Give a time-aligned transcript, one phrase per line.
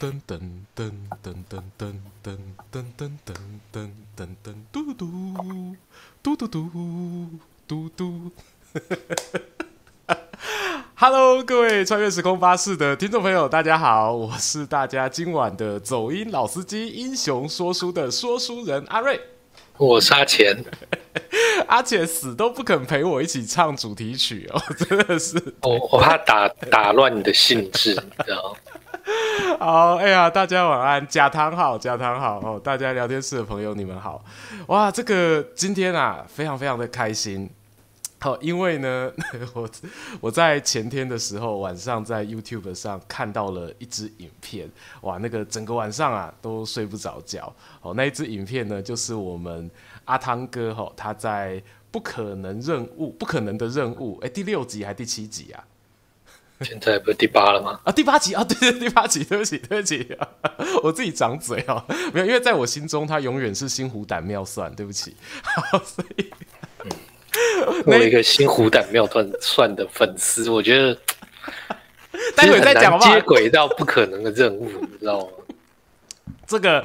[0.00, 0.40] 噔噔
[0.74, 0.90] 噔
[1.22, 1.92] 噔噔噔
[2.22, 2.32] 噔
[2.72, 3.36] 噔噔噔
[3.70, 5.04] 噔噔噔嘟嘟
[6.22, 7.28] 嘟嘟嘟
[7.68, 8.30] 嘟嘟。
[10.94, 19.20] Hello，各位穿越时空巴士的听众朋友，大家好，我是大家今晚的走音老司机、英雄说书的说书人阿瑞。
[19.76, 20.64] 我是阿钱，
[21.68, 28.56] 阿钱死都不肯陪我一起唱主题曲哦，真的是，我我怕打打乱你的兴致，你知道。
[29.58, 34.22] 好，哎呀，大家晚安，假堂好，假堂好哦，大家聊天室的朋友你们好，
[34.68, 37.48] 哇，这个今天啊，非常非常的开心，
[38.18, 39.10] 好，因为呢，
[39.54, 39.68] 我
[40.20, 44.70] 我在前天的时候晚上在 YouTube 上看到了一支影片，
[45.02, 49.70] 哇，那个整个晚上啊都睡不着觉，哦，那一支影片呢，就是我们
[50.04, 55.64] 阿汤哥哈，他在不可能任务，不可能的任务，哎，第六集还第七集啊？
[56.62, 57.80] 现在不是第八了吗？
[57.84, 60.06] 啊，第八集啊，对对，第八集，对不起，对不起，
[60.82, 65.16] 我自己长嘴啊，没有，因为在我心中他永远是心湖胆妙算，对不起，
[65.84, 66.30] 所以，
[66.84, 66.90] 嗯，
[67.86, 70.94] 我一个心湖胆妙算算的粉丝，我觉得
[72.36, 75.26] 待会再讲吧，接轨到不可能的任务，你知道吗？
[76.46, 76.84] 这个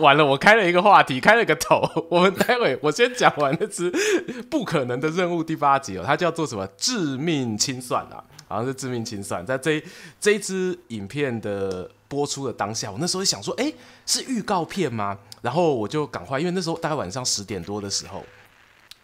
[0.00, 3.92] 完了，我开了一个话题，开了个头，我们待会我先讲完那只
[4.50, 6.66] 不可能的任务第八集哦，它叫做什么？
[6.76, 8.24] 致命清算啊。
[8.48, 9.80] 好像是致命清算，在这
[10.18, 13.70] 这一支影片的播出的当下，我那时候想说，哎、
[14.06, 15.18] 是预告片吗？
[15.42, 18.24] 然后我就赶快，因为那时候大概晚上十点多的时候，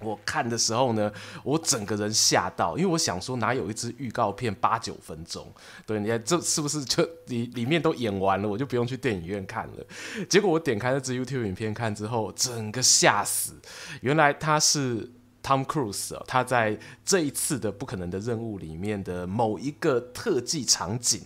[0.00, 5.46] 我看的时候呢，我整个人吓到，因为我想说，哪有一支预告片八九分钟？
[5.86, 10.26] 对，你看这是不是就里里面都演完了，我就不用去电影院看了？
[10.28, 13.52] 结果我点开那支 YouTube 影片看之后，整个吓死，
[14.00, 15.12] 原来他是。
[15.44, 21.20] Tom Cruise 他在这一次的不可能的任务里面的某一个特技场景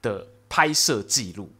[0.00, 1.52] 的拍摄记录，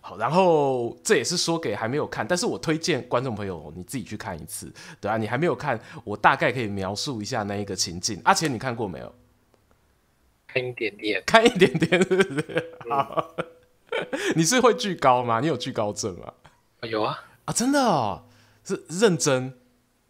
[0.00, 8.20] 好，然后这也是说给还没有看，但是我推荐观众朋友你自己去看一次，对啊，你还没有看，我大概可以描述一下那一个情境。
[8.24, 9.14] 阿钱，你看过没有？
[10.48, 12.78] 看一点点， 看一点点，是不是？
[12.90, 13.36] 好，
[14.34, 15.38] 你是会惧高吗？
[15.38, 16.32] 你有惧高症吗？
[16.82, 18.24] 有啊，啊，真的哦，
[18.64, 19.61] 是认真。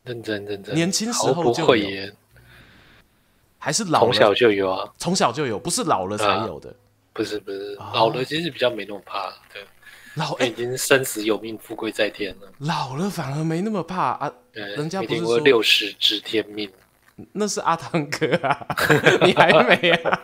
[0.04, 2.12] 认真认真，年轻时候就有，
[3.58, 4.06] 还是老了？
[4.06, 6.74] 从小就有啊，从小就有，不是老了才有的。
[7.12, 9.62] 不是不是，老了其实比较没那么怕，对，
[10.14, 12.48] 老已经生死有命，富贵在天了。
[12.58, 16.70] 老了反而没那么怕啊，人家不是说六十知天命。
[17.32, 18.66] 那是阿汤哥啊，
[19.22, 20.20] 你还没啊？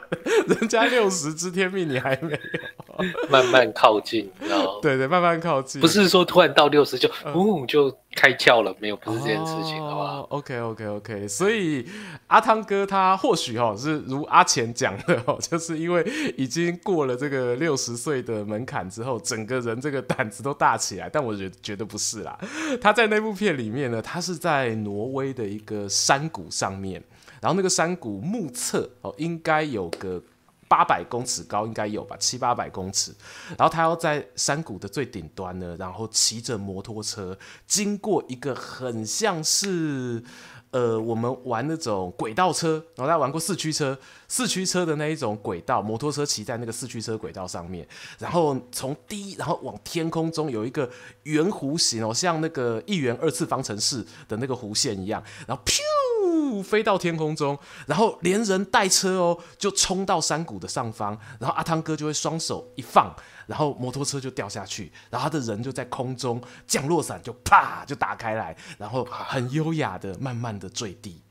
[0.49, 3.05] 人家六十知天命，你还没有？
[3.29, 4.79] 慢慢靠近，你知道吗？
[4.81, 7.91] 对对，慢慢靠近，不是说突然到六十就嗯就
[8.21, 11.87] 开窍了，没有，不是这件事情，好不好？OK OK OK，所以
[12.27, 16.03] 阿汤哥他或许哈是如阿钱讲的哦， 就是因为
[16.37, 22.37] 已经过了这个六十岁的门槛之后，整个人这个胆子都大起来，但我觉得觉得不是啦。
[22.81, 27.01] 他在那部片里面呢，他是在挪威的一个山谷上面，
[27.41, 30.21] 然后那个山谷目测哦应该有个。
[30.69, 33.15] 八百公尺高应该有吧，七八百公尺。
[33.57, 37.37] 然后他要在山谷的最顶端呢，然后骑着摩托车
[37.67, 40.23] 经过一个很像是
[40.71, 47.87] 呃我们玩那种轨道车，然后他玩过四驱车，四驱车的那一种轨道，摩托车骑在那个四驱车轨道上面，
[48.19, 50.89] 然后从低然后往天空中有一个
[51.25, 55.81] 圆弧形哦，像那个一元二次方程式的那个弧线一样，然后咻。
[56.63, 57.57] 飞到天空中，
[57.87, 63.15] 然后连人带车哦，就冲到山谷的上方，然后阿汤哥就会双手一放，
[63.47, 71.23] 然后摩托车就掉下去，然后他的人就在空中降落伞就啪就打开来，然后很优雅的慢慢的坠地。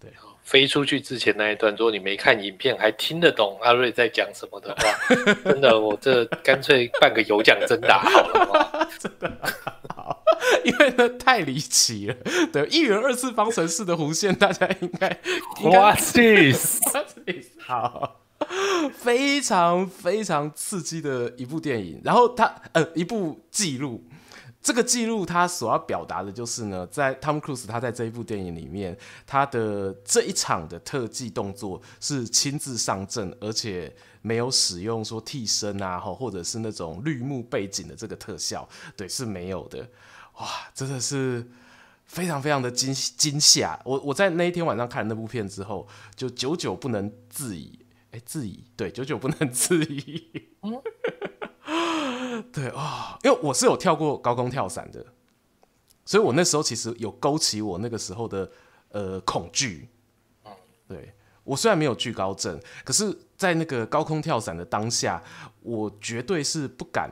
[0.00, 0.10] 对，
[0.42, 8.88] 飞出去之前那一段，如果你没看影片还听得懂阿瑞在讲什么的话， 真的我这干脆办个有奖征答好了？
[8.98, 9.32] 真的
[9.94, 10.22] 好。
[10.64, 12.14] 因为呢太离奇了，
[12.52, 15.08] 对，一元二次方程式的弧线，大家应该
[15.62, 16.80] What's this？
[17.58, 18.20] 好，
[18.92, 24.04] 非常非常刺激的一部电影，然后它呃一部记录，
[24.66, 39.88] 这个记录它所要表达的就是呢，在 Tom Cruise 他在这一部电影里面，他的这一场的特技动作是亲自上阵，而且没有使用说替身啊，或者是那种绿幕背景的这个特效，对，是没有的。
[40.40, 41.48] 哇，真的是
[42.06, 43.80] 非常非常的惊惊吓！
[43.84, 45.86] 我我在那一天晚上看了那部片之后，
[46.16, 47.78] 就久久不能自已。
[48.10, 50.48] 哎，自已，对，久久不能自已。
[52.52, 55.04] 对啊，哦，因为我是有跳过高空跳伞的，
[56.04, 58.50] 所以我那时候其实有勾起我那个时候的
[58.90, 59.88] 呃恐惧。
[60.88, 65.20] 对，我虽然没有惧高症，可是在那个高空跳伞的当下，
[65.62, 67.10] 我绝对是不敢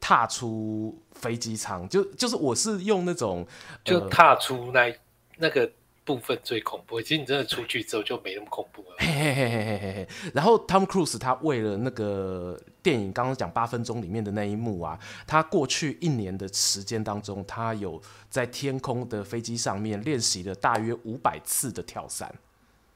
[0.00, 1.86] 踏出飞机舱。
[1.90, 3.46] 就就是我是用那种
[3.84, 4.96] 就踏出那、呃、
[5.36, 5.70] 那个
[6.04, 7.02] 部分最恐怖。
[7.02, 8.96] 其实你真的出去之后就没那么恐怖了。
[8.98, 10.08] 嘿嘿嘿嘿嘿嘿。
[10.32, 22.34] 然后 Tom Cruise 他为了那个电影刚刚讲八分钟里面的那一幕啊，他过去一年的时间当中，他有在天空的飞机上面练习了大约五百次的跳伞。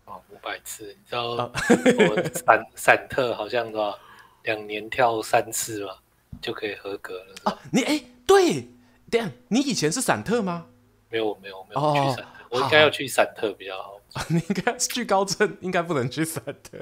[0.06, 3.98] 哦，五百次，你知道我闪闪 特好像是吧？
[4.44, 6.00] 两年跳三次吧，
[6.40, 7.34] 就可以合格了。
[7.44, 8.68] 啊，你哎，对，
[9.10, 10.66] 这样，你以前是伞特吗？
[11.08, 14.00] 没有，没有，没有去伞我应该要去伞特比较好。
[14.12, 16.78] 好 好你应该去高镇，应该不能去伞特。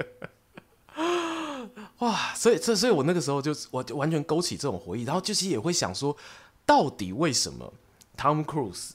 [1.99, 6.15] 哇，所以这，所以我那个时候就我就完全勾起这种回忆，然后就是也会想说，
[6.65, 7.73] 到底为什么
[8.17, 8.91] Tom Cruise？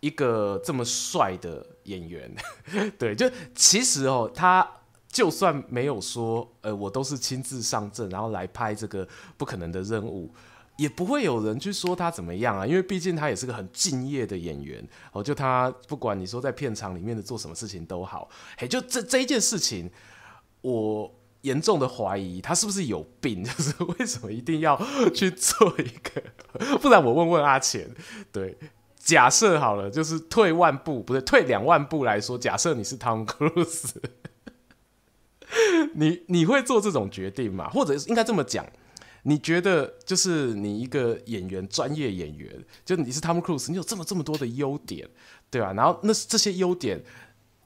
[0.00, 2.34] 一个这么帅的演员，
[2.98, 4.68] 对，就其实哦，他
[5.06, 9.06] 就算没有说，呃，我都是亲自上阵，然后来拍这个
[9.36, 10.28] 不可能的任务，
[10.76, 15.22] 也不会有人去说他怎么样啊，因为毕竟他也是个很敬业的演员哦。
[15.22, 19.88] 就他不管你说在片场里面的做什么事情都好，嘿，就这这一件事情，
[20.62, 21.08] 我
[21.42, 24.80] 严重的怀疑他是不是有病， 就是为什么一定要
[25.14, 26.78] 去做一个？
[26.78, 27.88] 不然我问问阿钱，
[28.32, 28.58] 对。
[29.04, 34.00] 假设好了，就是退万步，不是退两万步来说，假设你是汤姆·克鲁斯，
[35.94, 37.68] 你你会做这种决定吗？
[37.70, 38.64] 或者应该这么讲，
[39.24, 45.08] 你觉得就是你一个演员，专业演员，就你是汤姆·克鲁斯，你有这么这么多的优点，
[45.50, 45.72] 对吧？
[45.72, 47.02] 然后那这些优点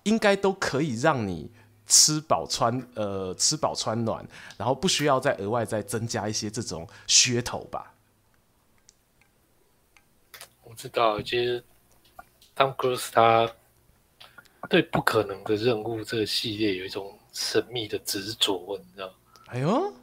[0.04, 1.50] 应该都可以让你
[1.86, 7.92] 吃饱穿呃吃饱穿暖，然后不需要再额外再增加一些这种噱头吧？
[10.64, 11.62] 我知道，其实
[12.56, 13.48] Tom Cruise 他
[14.68, 19.14] 对不可能的任务这个系列有一种神秘的执着，你知道？
[19.46, 19.94] 哎呦，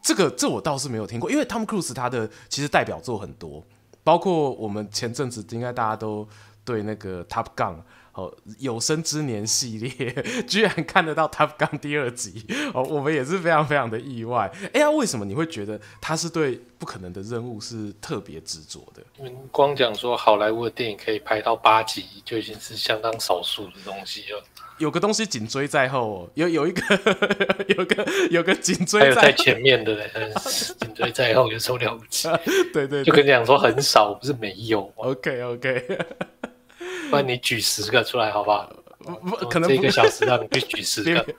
[0.00, 3.66] 这个这我倒是没有听过，因为 Tom Cruise 他的其实代表作很多，
[4.04, 6.28] 包括我们前阵子应该大家都
[6.64, 7.82] 对那个 Top Gun。
[8.18, 10.12] 哦，有生之年系列
[10.48, 12.44] 居然看得到《Top Gun》第二集
[12.74, 14.50] 哦，我们也是非常非常的意外。
[14.72, 19.30] 哎呀，为什么你会觉得他是对不可能的任务是特别执着的？
[19.52, 24.42] 光讲说好莱坞的电影可以拍到八集，就已经是相当少数的东西了。
[24.78, 26.82] 有个东西紧追在后，哦，有有一个
[27.76, 30.10] 有个有个紧追在，在前面的嘞，
[30.80, 32.28] 紧追在后有时候了不起。
[32.74, 34.92] 对，对对，就跟你讲说很少，不是没有。
[34.96, 35.98] OK OK。
[37.10, 38.70] 不然你举十个出来好不好？
[39.50, 41.26] 可能这一个小时让你去举十个。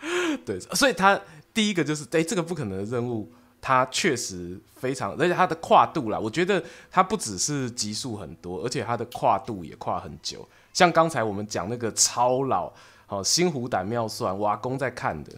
[0.44, 1.20] 对，所以他
[1.54, 10.46] 第一个就是，哎，这个不可能的任务，它确实非常，而且它的跨度啦，我觉得它不只是集数很多，而且它的跨度也跨很久。
[10.72, 12.72] 像刚才我们讲那个超老，
[13.06, 15.32] 好，心虎胆妙算，我阿公在看的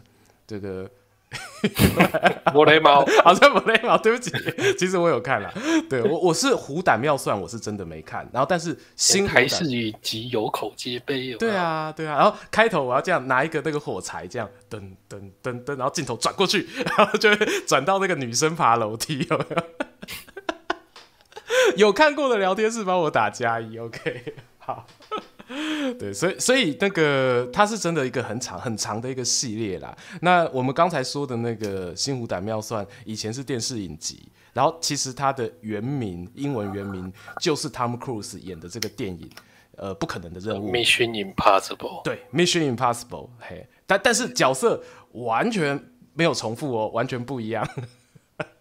[0.46, 0.91] 这个。
[2.54, 4.30] 我雷猫， 好像我雷猫，对不起，
[4.78, 5.52] 其实我有看了，
[5.88, 19.62] 对我我是虎胆妙算，我是真的没看，然后但是新还是以及有口皆碑，对啊对啊，然后开头我要这样拿一个那个火柴这样噔噔噔噔，然后镜头转过去，然后就会转到那个女生爬楼梯，有没有？
[21.76, 24.86] 有看过的聊天室帮我打加一，OK，好。
[25.98, 29.96] 对，所以所以那个它是真的一个很长很长的一个系列啦。
[30.20, 39.31] 那我们刚才说的那个《心湖胆妙算》，以前是电视影集，然后其实它的原名英文原名就是 Tom Cruise 演的这个电影，
[39.76, 40.70] 呃，不可能的任务。
[40.70, 42.02] Mission Impossible。
[42.02, 43.31] 对，Mission Impossible。
[43.40, 47.67] 嘿，但但是角色完全没有重复哦，完全不一样。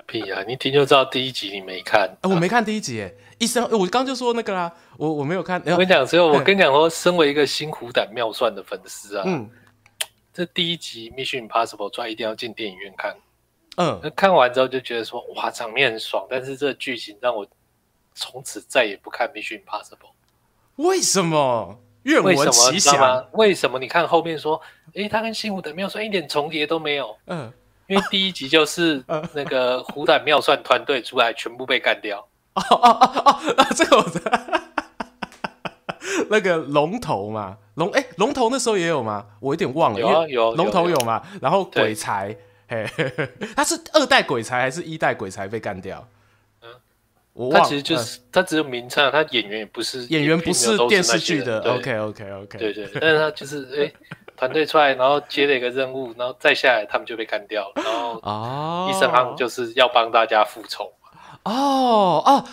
[0.08, 0.42] 屁啊！
[0.48, 3.08] 你听就知道第一集你没看，啊、我没看第一集。
[3.38, 5.62] 医生，我刚就说那个啦，我我没有看。
[5.66, 9.48] 我跟你讲，只有我跟你讲说，身为一个心虎胆妙算的粉丝啊，嗯，
[10.34, 13.16] 这第一集 Mission Impossible 出来一定要进电影院看。
[13.76, 17.46] 嗯，那看完之后就觉得说，哇，场面很爽，但是这剧情让我
[18.16, 20.14] 从此再也不看 Mission Impossible。
[20.78, 21.78] 为什么？
[22.04, 23.28] 愿闻其详。
[23.34, 23.78] 为什么？
[23.78, 27.16] 你看后面说，哎、欸，他跟心虎胆妙算一点重叠都没有。
[27.26, 27.54] 嗯。
[27.88, 29.04] 因为第一集就是
[29.34, 32.20] 那个虎胆妙算团队出来，全部被干掉。
[32.54, 34.32] 哦哦哦哦，这个我知道。
[36.30, 39.26] 那个龙头嘛，龙哎，龙头那时候也有吗？
[39.40, 40.00] 我有点忘了。
[40.00, 40.56] 有啊有。
[40.56, 41.22] 龙头有嘛？
[41.42, 42.36] 然后鬼才，
[42.68, 42.86] 嘿，
[43.56, 46.06] 他是二代鬼才还是一代鬼才被干掉？
[46.62, 46.70] 嗯，
[47.34, 47.64] 我忘了。
[47.64, 51.62] 他其实就是他只有名称，他演员也不是演员，不是电视剧的。
[51.62, 52.58] OK OK OK。
[52.58, 53.94] 对对，但是他就是哎。
[54.38, 57.74] 团队出来，然后接了一个任务，然后再下来，他们就被干掉了。
[57.76, 60.94] 然后，医生他们就是要帮大家复仇。
[61.44, 62.46] 哦哦，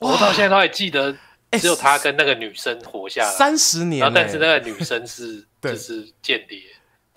[0.00, 1.14] 我到现在都还记得，
[1.52, 4.00] 只有他跟那个女生活下来三十年。
[4.00, 6.58] 然后，但是那个女生是 就是间谍。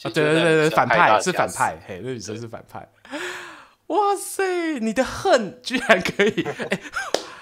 [0.03, 2.87] 啊，对对对对，反派是反派，嘿，那女生是反派。
[3.87, 6.79] 哇塞，你的恨居然可以，欸、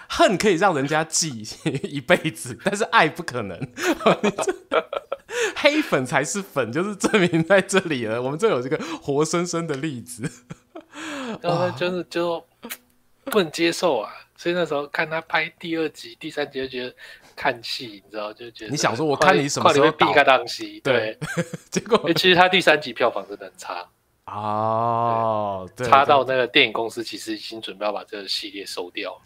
[0.07, 1.47] 恨可以让人家记
[1.83, 3.59] 一辈子，但是爱不可能。
[5.55, 8.21] 黑粉才是粉，就是证明在这里了。
[8.21, 10.29] 我们这有这个活生生的例子。
[11.41, 12.45] 然后就是就
[13.25, 16.95] 不能接受啊，所以那时候看他拍第二集、第三集就觉得。
[17.33, 20.79] 看戏，你知道，就觉得你想说，我看你什么时候避开档期？
[20.81, 21.17] 对，
[21.71, 23.87] 结果其实他第三集票房真的很差
[24.25, 29.19] 哦，差到那个电影公司其实已经准备要把这个系列收掉。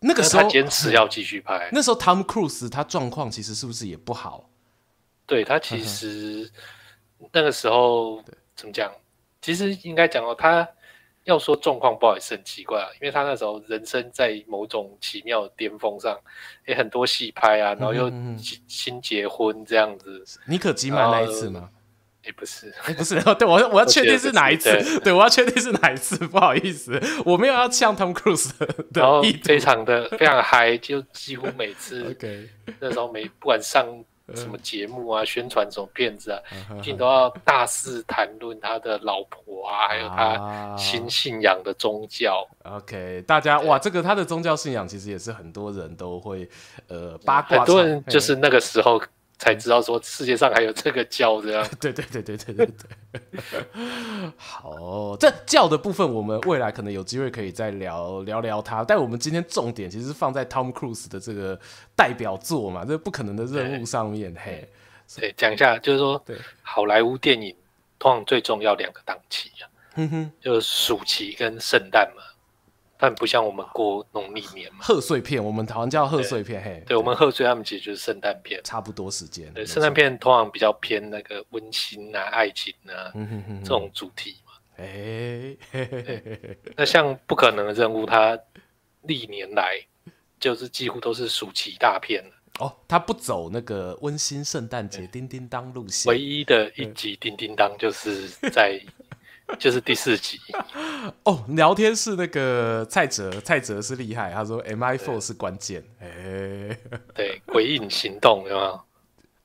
[0.00, 1.68] 那个时候他坚持要继续拍。
[1.72, 4.49] 那时候 Tom Cruise 他状况其实是不是也不好？
[5.30, 6.50] 对，他其实
[7.32, 8.22] 那个时候
[8.56, 8.92] 怎么讲？
[9.40, 10.68] 其实应该讲哦，他。
[11.24, 16.18] 要说状况不好也是很奇怪啊，因为他那时候人生在某种奇妙的巅峰上，
[16.66, 18.10] 也很多戏拍啊，然后又
[18.66, 20.24] 新结婚这样子。
[20.46, 21.68] 你可基嫚那一次吗？
[22.24, 23.22] 也不是，不是。
[23.34, 24.70] 对，我我要确定是哪一次。
[24.72, 26.16] 对，对，我要确定是哪一次。
[26.26, 32.48] 不好意思，我没有要像 Tom Cruise 的，然后非常的非常嗨，就几乎每次 OK
[32.80, 33.86] 那时候每不管上。
[34.36, 36.40] 什么节目啊，宣传什么片子啊，
[36.78, 42.46] 一定都要大肆谈论他的老婆啊，还有他新信仰的宗教。
[42.64, 46.48] OK，大家哇，这个他的宗教信仰其实也是很多人都会
[46.88, 49.00] 呃八卦，很多人就是那个时候。
[49.40, 53.64] 才知道说世界上还有这个教这样，对对对对对对对。
[54.36, 61.58] 好，这教的部分我们未来可能有机会可以再聊聊聊它，但我们今天重点其实是放在 Tom Cruise 的这个
[61.96, 64.34] 代表作嘛，这不可能的任务上面。
[64.38, 64.68] 嘿，
[65.16, 67.56] 对，讲一下就是说，对，好莱坞电影
[67.98, 72.22] 通常最重要两个档期啊，哼哼，就是暑期跟圣诞嘛。
[73.00, 79.50] 但不像我们过农历年嘛，贺岁片，我们好像叫贺岁片，嘿，对，我们贺岁他们其实就是圣诞片，差不多时间。
[79.54, 83.10] 对，圣诞片通常比较偏那个温馨啊、爱情啊
[83.64, 84.52] 这种主题嘛。
[84.76, 85.56] 哎，
[86.76, 88.38] 那像不可能的任务，它
[89.02, 89.80] 历年来
[90.38, 92.22] 就是几乎都是暑期大片
[92.58, 98.78] 哦，他不走那个温馨圣诞节叮叮当路线，唯一的一集叮叮当就是在。
[99.58, 100.38] 就是第四集
[101.24, 106.78] 哦，聊天室那个蔡哲，蔡哲是厉害，他说 MI4 是关键，哎，
[107.14, 108.80] 对，鬼影行动有没有？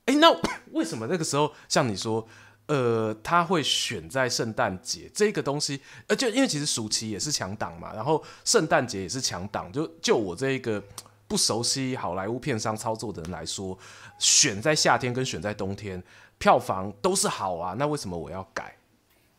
[0.06, 0.34] 哎，那
[0.72, 2.26] 为什么那个时候像你说，
[2.66, 5.80] 呃，他会选在圣诞节这个东西？
[6.06, 10.82] 呃，就因为其实暑期也是强档嘛，然后圣诞节也是强档，就就我这一个
[11.26, 13.76] 不熟悉好莱坞片商操作的人来说，
[14.18, 16.02] 选在夏天跟选在冬天
[16.38, 18.76] 票房都是好啊，那为什么我要改？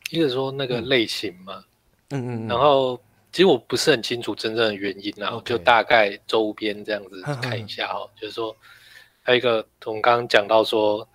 [0.10, 1.64] 一个说那个类型嘛，
[2.10, 3.00] 嗯嗯，然后
[3.32, 8.56] 其实我不是很清楚真正的原因，然后就大概周边这样子看一下哦，就是说
[9.22, 11.08] 还有一个我们刚刚讲到说，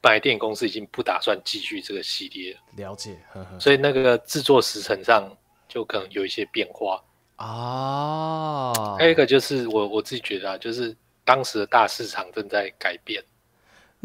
[0.00, 3.16] 本来电影公司已经不打算继续这个系列了，了解，
[3.60, 5.30] 所以那个制作时程上
[5.68, 7.02] 就可能有一些变化
[7.36, 8.72] 啊。
[8.98, 13.22] 还有一个就是我我自己觉得啊，就是当时的大市场正在改变。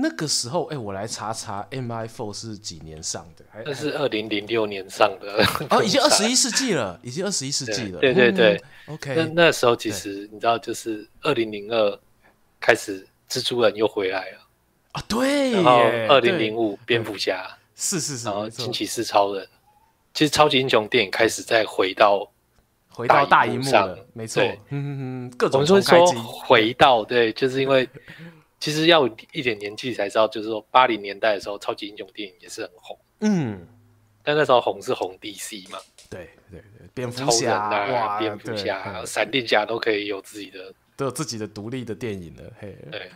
[0.02, 3.46] 那个时候，哎、欸，我来查查，MI4 是几年上的？
[3.66, 8.00] 那是二零零六年上的，哦，已经二十一世纪了，已经二十一世纪了。
[8.00, 9.16] 对对对，嗯，OK。
[9.16, 12.00] 那那时候其实你知道，就是二零零二
[12.60, 14.38] 开始，蜘蛛人又回来了。
[14.94, 15.52] 啊，对。
[15.52, 15.80] 然后
[16.10, 17.46] 二零零五，蝙蝠侠。
[17.76, 19.48] 是是是，然后惊奇四超人，
[20.14, 22.30] 其实超级英雄电影开始再回到
[22.90, 27.88] 回到大荧幕上，没错，嗯嗯，各种重开机，回到对，就是因为。
[28.62, 32.98] 其实要一点年纪才知道，就是说八零年代的时候，超级英雄电影也是很红。
[33.22, 33.68] 嗯，
[34.24, 35.80] 但那时候红是红 DC 嘛？
[36.12, 42.54] 对对对，蝙蝠侠啊，蝙蝠侠、闪电侠都可以有自己的，都有自己的独立的电影了。
[42.60, 43.12] 嘿，对，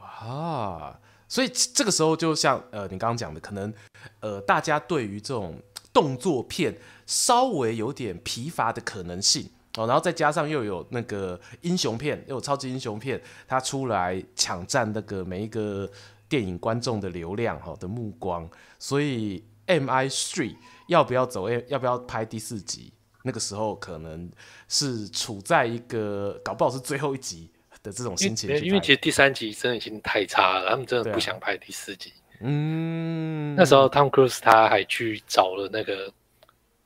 [0.00, 0.98] 啊，
[1.28, 3.72] 所以这个时候就像呃，你刚刚讲的，可能
[4.18, 5.62] 呃，大家对于这种
[5.92, 9.48] 动作片稍微有点疲乏的可能性。
[9.78, 15.90] 哦，然后再加上又有那个英雄片，又有超级英雄片，他出来抢占那个每一个
[16.28, 18.46] 电影观众的流量哈的目光，
[18.78, 20.56] 所以 M I Three
[20.88, 21.48] 要不要走？
[21.68, 22.92] 要不要拍第四集？
[23.22, 24.30] 那个时候可能
[24.68, 27.50] 是处在一个搞不好是最后一集
[27.82, 28.64] 的这种心情因。
[28.66, 32.12] 因为其实第三集真的已经太差了，他们真的不想拍第四集。
[32.40, 36.12] 嗯，那时候 Tom Cruise 他还去找了那个。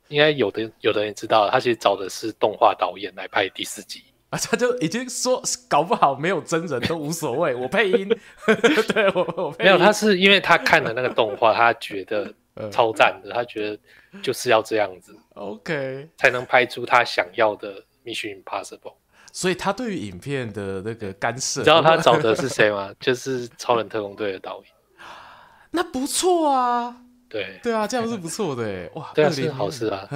[0.08, 8.08] 应该有的，有的人知道，他其实找的是动画导演来拍第四集 啊，他就已经说搞不好没有真人都无所谓，我配音，
[8.92, 9.66] 对我我配音。
[9.66, 12.32] 没有，他是因为他看了那个动画，他觉得
[12.70, 13.78] 超赞的，他觉得
[14.22, 18.94] 就是要这样子，OK，才能拍出他想要的 Mission Impossible。
[19.32, 22.92] 所以他对于影片的那个干涉，你知道他找的是谁吗？
[22.98, 24.72] 就是超人特工队的导演。
[25.70, 26.96] 那不错啊。
[27.36, 30.08] 对对啊，这样是不错的哎，哇， 对啊，是好事啊。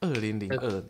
[0.00, 0.84] 二零零二年，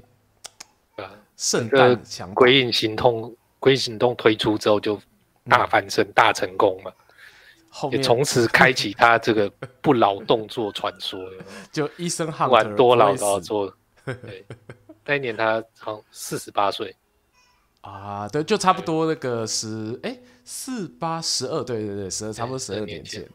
[0.96, 5.00] 啊，圣诞强，鬼影行动，鬼影行动推出之后就
[5.48, 6.92] 大翻身，大成功嘛。
[7.92, 9.52] 也从此开启他这个
[9.82, 11.20] 不老动作传说，
[11.70, 13.76] 就一生汉玩多老都要做。
[14.04, 14.44] 对，
[15.04, 16.96] 那一年他好像四十八岁
[17.82, 23.28] 啊，对，就差不多那个十哎四八十二，对对对，十二差不多十二年前。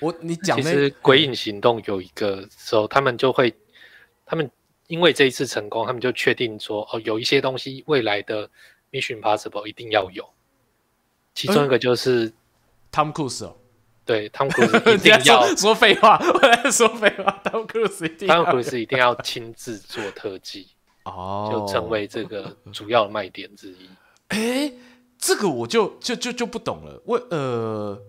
[0.00, 3.54] 我你讲那其实《鬼影行动》有一个时候，他们就会，
[4.24, 4.50] 他们
[4.86, 8.48] 因为这一次成功，他们就确定说，哦，有一些东西未来的
[8.90, 10.28] Mission Impossible 一定要有，
[11.34, 12.32] 其中一个就是。
[12.90, 13.54] 汤姆·克鲁斯哦，
[14.06, 17.30] 对，汤姆·克鲁斯一定要说废话，我在说废话。
[17.44, 20.68] 汤姆·克鲁斯一定，汤姆·克鲁斯一定要亲自做特技
[21.04, 23.90] 哦，就成为这个主要的卖点之一。
[24.28, 24.72] 哎、欸，
[25.18, 26.98] 这个我就就就就不懂了。
[27.04, 28.00] 为呃，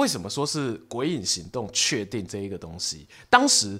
[0.00, 3.06] 为什么说是《鬼影行动》确定这一个东西？
[3.28, 3.78] 当时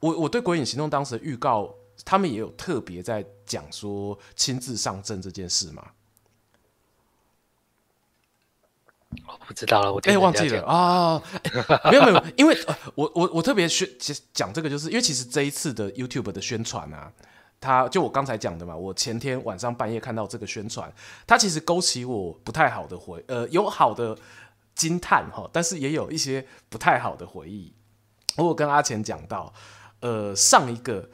[0.00, 1.74] 我我对《鬼影行动》当时的预告，
[2.06, 5.86] 他们也有特别在讲说亲自上阵这件事嘛。
[9.26, 11.90] 我不知道了，我哎、欸、忘记了啊、欸！
[11.92, 13.86] 没有没有，因为、呃、我我我特别宣
[14.32, 17.12] 讲这个，就是因为其实这一次的 YouTube 的宣传啊，
[17.60, 20.90] 他就我刚才讲的嘛，我前天晚上半夜看到这个宣传，
[21.26, 24.16] 它其实勾起我不太好的回，呃，有好的
[24.78, 27.74] 惊叹哈，但是也有一些不太好的回忆。
[28.36, 29.52] 我有跟阿钱讲到，
[30.00, 31.10] 呃，上一个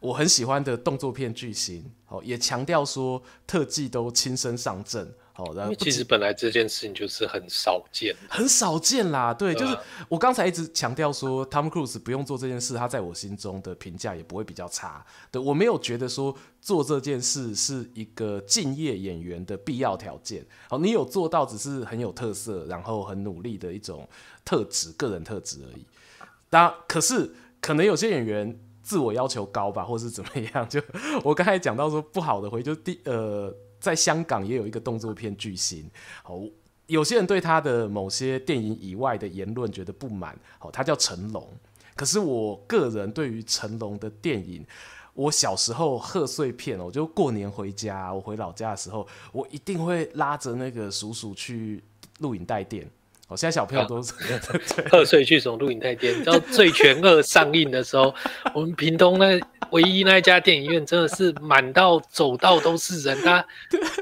[0.00, 5.14] 我很喜欢的动作片巨星，哦，也强调说特技都亲身上阵。
[5.34, 9.32] 好，然后其实本来这件事情就是很少见，很少见啦。
[9.32, 9.78] 对，对啊、就是
[10.10, 15.02] 我刚才一直强调说，，Tom Cruise 不用做这件事，他在我心中的评价也不会比较差。
[15.30, 20.44] 对，我没有觉得说做这件事是一个敬业演员的必要条件。
[20.68, 24.06] 好，你有做到，只是很有特色，然后很努力的一种
[24.44, 25.86] 特质，个人特质而已。
[26.50, 30.68] 当然，可是可能有些演员自我要求高吧，或是怎么样？
[30.68, 30.78] 就
[31.24, 33.50] 我刚才讲到说不好的回，就第呃。
[33.82, 35.90] 在香港也有一个动作片巨星，
[36.22, 36.40] 好，
[36.86, 41.44] 有些人对他的某些电影以外的言论觉得不满，好，他叫成龙。
[41.96, 44.64] 可是我个人对于成龙的电影，
[45.14, 51.82] 我小时候贺岁片，我就过年回家，我回老家的时候，我一定会拉着那个叔叔去
[52.20, 52.88] 录影带店。
[53.36, 54.12] 现在小朋友都是
[54.90, 58.14] 二 岁去从录影带店，你知道《醉拳二》上映的时候，
[58.54, 59.40] 我们屏东那
[59.70, 63.18] 唯一那一家电影院真的是满到走道都是人。
[63.22, 63.44] 他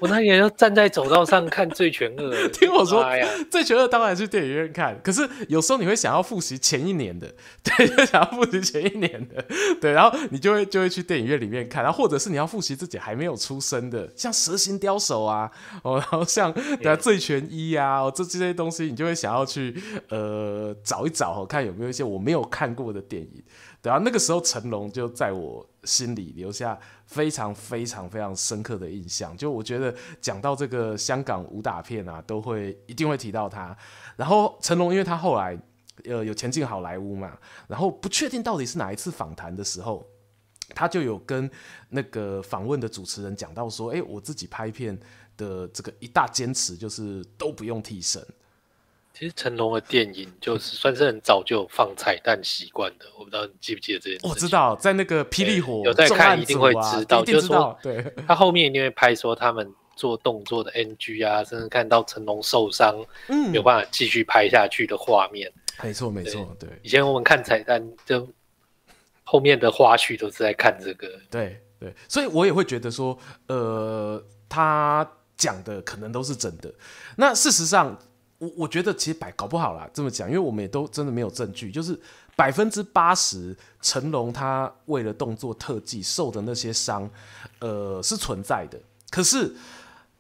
[0.01, 3.05] 我那年要站在走道上看《醉拳二 》，听我说，
[3.51, 4.99] 《醉拳二》当然去电影院看。
[5.03, 9.45] 可是有时候你会想要复习前一年的，对，就想要复习前一年的，
[9.81, 15.49] 对，然后你就会就会去电影院里面看，然后或者是你要复习自己还没有出生的，像《蛇形刁手》啊，
[15.83, 19.20] 哦，然后像对啊，《醉拳一》啊，哦，这这些东西你就会。
[19.21, 19.79] 想要去
[20.09, 23.43] 呃找一找，看有没有一些我没有看过的电影。
[23.83, 29.35] 对啊，那个时候成龙就在我心里留下非常非常非常深刻的印象。
[29.37, 33.77] 就我觉得讲到这个香港武打片啊，都会一定会提到他。
[34.17, 35.59] 然后成龙，因为他后来
[36.05, 40.07] 呃有前进好莱坞嘛，然后不确定到底是哪一次访谈的时候，
[40.75, 41.51] 他就有跟
[41.89, 44.99] 那个访问的主持人讲到说：“哎，我自己拍片
[45.39, 48.23] 的这个一大坚持就是都不用替身。”
[49.21, 54.27] 其实成龙的电影就是算是很早就有放彩蛋习惯的，我不知道你记不记得这件事。
[54.27, 57.23] 我知道，在那个《霹雳火》有在看，一定会知道。
[57.23, 62.97] 就是说，对， 他后面一定会拍说他们做动作的 NG 啊，甚至看到成龙受伤，
[63.29, 65.53] 嗯，没有办法继续拍下去的画面。
[65.83, 66.71] 没错，没错，对。
[66.83, 68.27] 以前我们看彩蛋，就
[69.23, 71.07] 后面的花絮都是在看这个。
[71.31, 75.07] 对对，所以我也会觉得说，呃，他
[75.37, 76.73] 讲的可能都是真的。
[77.19, 78.01] 那事实上。
[78.41, 81.97] 我我觉得其实百搞不好啦，这么讲，因为我们也都真的没有证据，就是
[82.35, 87.09] 百分之八十成龙他为了动作特技受的那些伤，
[87.61, 88.81] 呃，是存在的。
[89.11, 89.55] 可是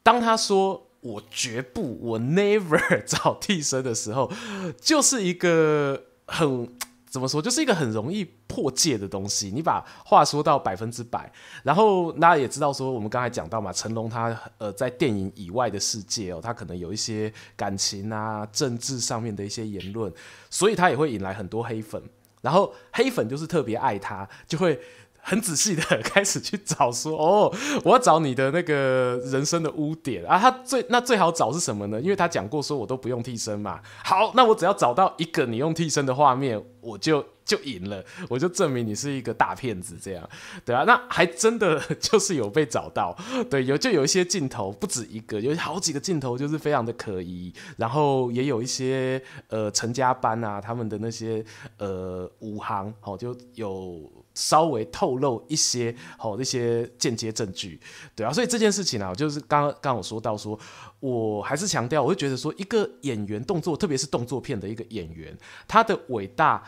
[0.02, 4.30] 当他说我绝不，我 never 找替身的时候，
[4.80, 6.68] 就是一个很。
[7.10, 9.50] 怎么说，就是一个很容易破戒的东西。
[9.52, 11.30] 你把话说到百分之百，
[11.64, 20.12] 然后大家也知道说，我们刚才讲到嘛，成龙他呃在电影以外的世界哦，他可能有一些感情啊、政治上面的一些言论，
[20.48, 22.00] 所以他也会引来很多黑粉。
[22.40, 24.80] 然后黑粉就是特别爱他，就会。
[25.30, 30.36] 很仔细的开始去找说哦，我要找你的那个人生的污点啊。
[30.36, 32.00] 他最那最好找是什么呢？
[32.00, 33.80] 因为他讲过说我都不用替身嘛。
[34.02, 40.28] 好，那我只要找到一个你用替身的画面，我就就赢了，我就证明你是一个大骗子，这样，
[40.64, 43.16] 对啊，那还真的就是有被找到，
[43.48, 51.44] 对，有就有一些镜头不止一个，有好几个镜头就是非常的可疑，然后也有一些呃成家班啊，他们的那些
[51.78, 57.80] 呃武行哦，就有稍微透露一些好那些间接证据，
[58.14, 60.58] 对啊，所以这件事情啊，就是刚刚刚我说到说，
[61.00, 66.62] 我还是强调，我会觉得说一个演员动作，特别是动作片的一个演员，他的伟大。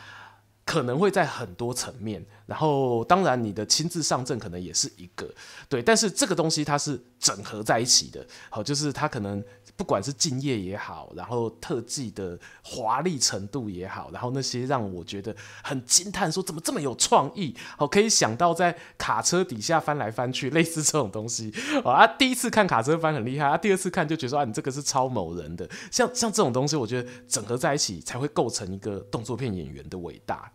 [0.65, 5.27] 可能会在很多层面，然后当然你的亲自上阵可能也是一个，
[5.67, 9.43] 对，但是这个东西它是整合在一起的，好，就是它可能
[9.75, 21.51] 不管是敬业也好，然后特技的华丽程度也好，然后那些让我觉得很惊叹，说怎么这么有创意，好，可以想到在卡车底下翻来翻去，类似这种东西，
[21.83, 30.51] 好啊，第一次看卡车翻很厉害，啊，第二次看就觉得说啊，你这个是抄某人的，像像这种东西，我觉得整合在一起才会构成一个动作片演员的伟大。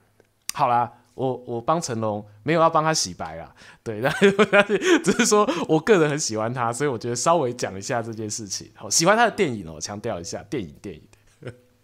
[0.54, 3.52] 好啦，我我帮成龙没有要帮他洗白啊，
[3.82, 4.32] 对，但是
[5.02, 8.70] 只是说我个人很喜欢他，所以我觉得稍微讲一下这件事情。
[8.74, 11.02] 好，喜欢他的电影哦、强调一下电影电影。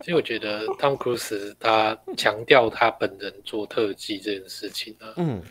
[0.01, 5.43] 其实我觉得汤姆·克鲁斯他强调他本人做特技这件事情呢，嗯，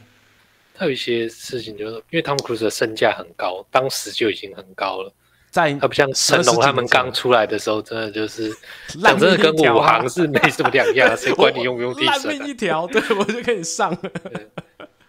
[0.73, 5.11] 他有一些事情就是因为汤姆·克鲁斯的身价很高，当时就已经很高了。
[5.53, 8.51] 在他不像成龙他们刚出来的时候，真的就是
[8.99, 12.07] 讲真的跟武行是没什么两样， 谁管你用不用替身？
[12.07, 14.11] 烂命一条，对我就可以上了。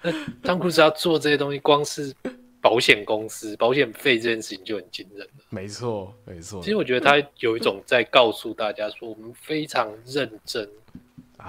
[0.03, 2.15] 那汤姆·克鲁斯要做这些东西，光是
[2.61, 5.33] 保险公司保险费这件事情就很惊人了。
[5.49, 6.61] 没错，没错。
[6.63, 10.69] 其实我觉得他有一种在告诉大家说，我们非常认真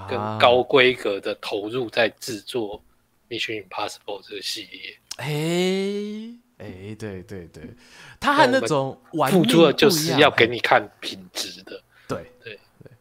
[0.08, 2.82] 跟高规格的投入在制作
[3.30, 4.98] 《Mission Impossible》这个系列。
[5.18, 6.45] 哎。
[6.58, 7.70] 哎、欸，对对对，
[8.20, 8.98] 他和那种
[9.30, 12.92] 付出的就是要给你看品质的，对对对。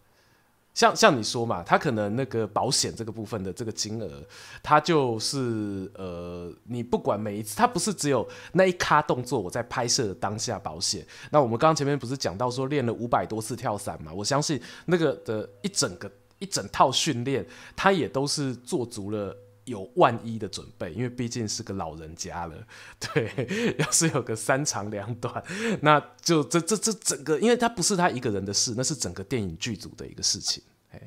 [0.75, 4.21] 像像你说嘛，他可能那个保险这个部分的这个金额，
[4.61, 11.07] 他就是呃，你不管每一次，他不是只有那一卡动作，我在拍摄的当下保险。
[11.31, 14.12] 那我们刚刚前面不是讲到说练了五百多次跳伞嘛？
[14.12, 19.37] 我相信那个的一整个一整套训练，他也都是做足了。
[19.64, 22.55] 有万一的准备，因为毕竟是个老人家了。
[23.00, 25.42] 对，要是有个三长两短，
[25.81, 30.62] 那就这这这整个，因为他不是他一个人的事，那是整个电影剧组的一个事情。
[30.90, 31.00] 哎，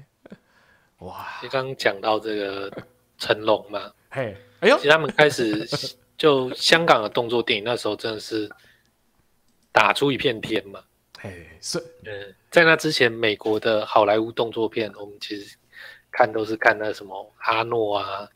[1.00, 1.28] 哇！
[1.44, 2.84] 你刚刚讲到这个
[3.20, 3.94] 成龙嘛？
[4.10, 5.68] 嘿，哎呦，其实他们开始
[6.18, 8.50] 就香港的动作电影，那时候真的是
[9.72, 10.84] 打出一片天嘛。
[11.22, 15.56] 哎，是，嗯，在那之前，美国的好莱坞动作片，我们其实
[16.12, 18.28] 看都是看那什么阿诺啊。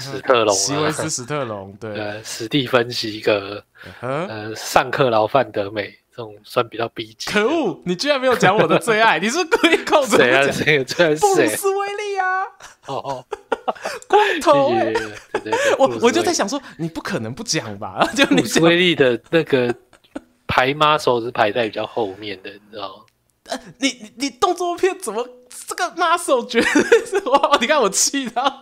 [0.00, 3.62] 史特龙、啊，席维斯·史特龙，对，呃，史蒂芬·席格，
[4.00, 7.30] 呃，尚克劳·范德美，这种算比较 B 级。
[7.30, 10.50] 可恶，你居然没有讲我的最爱， 你是故意扣着我谁啊？
[10.50, 10.84] 谁、啊？
[10.86, 12.42] 这是布鲁斯·威利啊！
[12.86, 13.24] 哦哦，
[14.08, 14.94] 光头、欸，对
[15.42, 18.08] 对对，我我就在想说，你不可能不讲吧？
[18.16, 19.74] 就布鲁斯·威利的那个
[20.46, 23.04] 排 muscle 是排在比较后面的，你知道吗？
[23.50, 25.28] 呃，你你你动作片怎么
[25.68, 27.58] 这个 muscle 绝对是哇？
[27.60, 28.60] 你看我气到。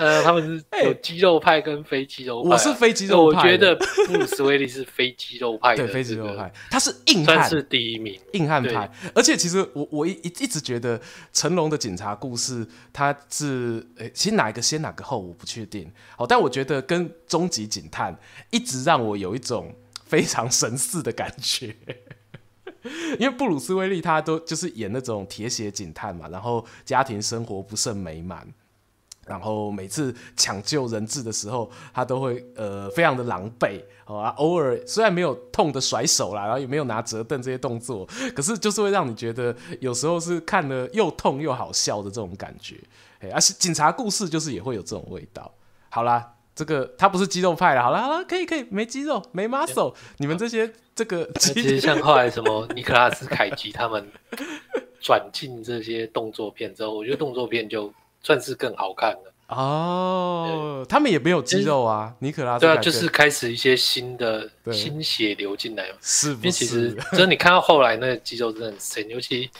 [0.00, 3.38] 呃，他们是有肌肉派跟非肌肉派，啊，我是非肌肉派。
[3.38, 8.90] 我觉得布鲁斯威利是非肌肉派的，对，非肌肉派，他是硬汉，是第一名，硬汉派。
[9.14, 10.98] 而且其实我我一一直觉得
[11.34, 15.92] 成龙的警察故事，他是诶、欸，其实哪一个先哪个后我不确定。
[16.16, 18.18] 好，但我觉得跟终极警探
[18.50, 19.74] 一直让我有一种
[20.06, 21.76] 非常神似的感觉，
[23.20, 28.48] 因为布鲁斯威利他都就是演那种铁血警探嘛，然后家庭生活不甚美满。
[29.30, 42.74] 然后每次抢救人质的时候，他都会呃非常的狼狈，好啊，偶尔虽然没有痛的甩手啦，然后也没有拿折凳这些动作，可是就是会让你觉得有时候是看了又痛又好笑的这种感觉，
[43.20, 45.54] 哎，而且警察故事就是也会有这种味道。
[45.90, 54.04] 好啦，这个他不是肌肉派了，好了好了，可以可以，没肌肉没 muscle， 你们这些这个其实 像后来什么尼克拉斯凯奇他们
[55.00, 57.92] 转进这些动作片之后，我觉得动作片就。
[58.22, 69.50] 算是更好看了哦，他们也没有肌肉啊，尼可拉斯对啊，就是开始一些新的新血流进来，是，因为其实真的你看到后来那个肌肉真的很深，尤其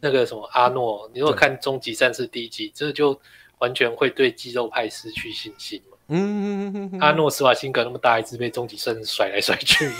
[0.00, 3.18] 那个什么阿诺，你如果看《终极战士》第一集，这就
[3.58, 5.95] 完全会对肌肉派失去信心嘛。
[6.08, 9.90] 嗯，嗯嗯阿诺斯瓦辛格那么大一只，被终极圣甩来甩去，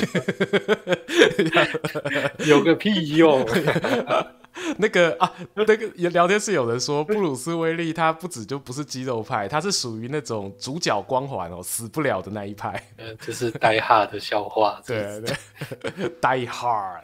[2.47, 3.45] 有个屁用！
[4.79, 5.77] 那个啊，那个
[6.11, 12.83] 聊天室有人说，布鲁斯威利他不止就不是肌肉派，他是属于那种主角光环哦，死不了的那一派。
[12.97, 14.81] 嗯，这是 Die Hard 的笑话。
[14.87, 17.03] 对对，Die Hard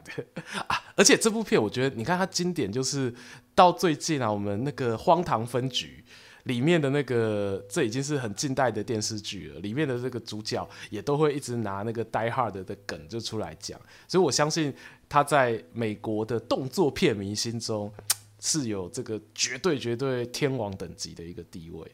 [0.66, 0.82] 啊！
[0.96, 3.14] 而且这部片，我觉得你看它经典，就是
[3.54, 6.01] 到最近啊，我们那个荒唐分局
[6.44, 9.60] 里面的那个，这已经是很近代的电视剧了。
[9.60, 14.74] 里面的这个主角也都会一直拿那个 Die Hard 的梗就出来讲，所以我相信。
[15.08, 17.92] 他在美国的动作片迷心中
[18.40, 21.84] 是有这个绝对绝对天王等级的一个地位，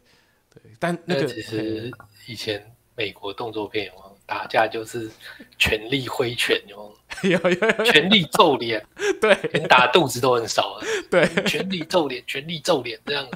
[0.55, 0.63] 对。
[0.79, 1.91] 但那个其实
[2.29, 3.91] 以前美国动作片
[4.25, 5.11] 打架就是
[5.59, 8.87] 全力挥拳哟，有有 全力揍脸，
[9.21, 10.79] 对，连打肚子都很少，
[11.11, 13.29] 对，全力揍脸，全力揍脸这样。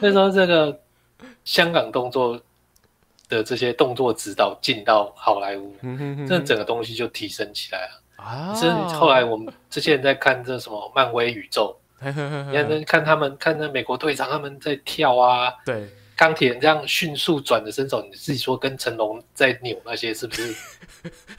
[0.00, 0.80] 所以说这个
[1.44, 2.40] 香港动作
[3.28, 5.74] 的这些动作指导进到好莱坞，
[6.26, 8.00] 这整个东西就提升起来了。
[8.16, 8.54] 啊！
[8.54, 12.04] 这后来我们这些人在看这什么漫威宇宙， 你
[12.54, 20.54] 看看他们看那美国队长他们在跳啊，对，钢铁人这样迅速转的身手，你自己说跟成龙在扭那些是不是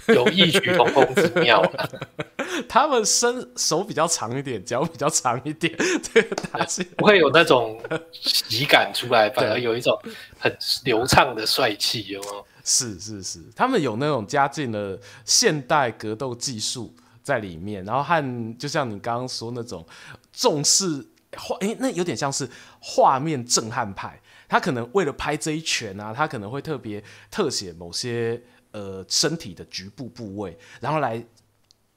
[0.14, 1.90] 有异曲同工之妙啊？
[2.68, 5.74] 他们身手比较长一点，脚比较长一点，
[6.14, 9.98] 对，打起不会有那种喜感出来，反而有一种
[10.38, 12.22] 很流畅的帅气，有？
[12.64, 19.86] 是是是，他们有那种加进了现代格斗技术在里面，然后和就像你刚刚说那种
[20.34, 21.06] 重视
[21.38, 24.20] 画，诶，那有点像是画面震撼派。
[24.48, 31.24] 他可能为了拍这一拳啊，他可能会特别特写某些呃身体的局部部位，然后来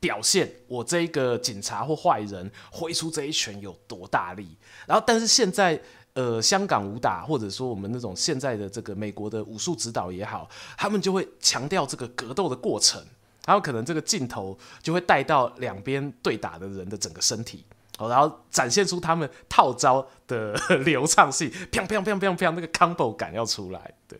[0.00, 4.56] 表现我这个警察或坏人挥出这一拳有多大力。
[4.86, 5.80] 然后，但是现在。
[6.14, 13.00] 呃，香港武打，或者说我们那种现在的这个美国的武术指导也好，他们就会强调这个格斗的过程，
[13.46, 17.64] 然后可能这个镜头就会带到两边对打的人的整个身体，
[18.06, 20.52] 然后展现出他们套招的
[20.84, 23.94] 流畅性，砰砰砰砰砰，那个 combo 感要出来。
[24.06, 24.18] 对，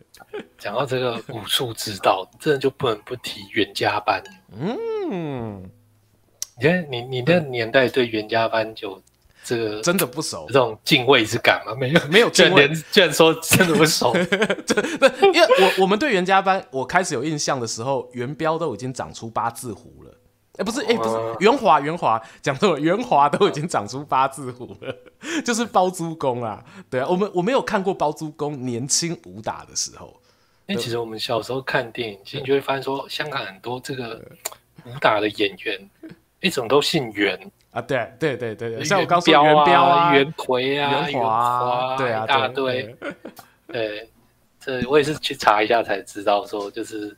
[0.57, 4.21] 讲到这个武术之道，真的就不能不提袁家班。
[4.51, 5.69] 嗯，
[6.57, 8.99] 你看你你那年代对袁家班就。
[9.41, 11.73] 这个真的不熟，这种敬畏之感吗？
[11.73, 12.69] 没有， 没有敬畏。
[12.91, 20.08] 居然说真的不熟， 不因为我我们对袁家班，我开始有印象的时候，袁彪都已经长出八字胡了。
[20.59, 24.93] 哎，不是，哎，不是，袁华，袁华讲错了，袁华都已经长出八字胡了，
[25.45, 26.63] 就是包租公啊。
[26.89, 30.19] 对啊，我们我没有看过包租公年轻武打的时候。
[30.67, 34.21] 因为其实我们小时候看电影，其实你就会发现说，香港很多这个
[34.85, 35.89] 武打的演员，
[36.41, 37.39] 一种都姓袁。
[37.71, 42.95] 啊，对对对对，像我刚说袁彪啊、袁奎啊、袁华，对啊，一大堆。
[43.65, 44.09] 对，
[44.59, 47.15] 这我也是去查一下才知道，说就是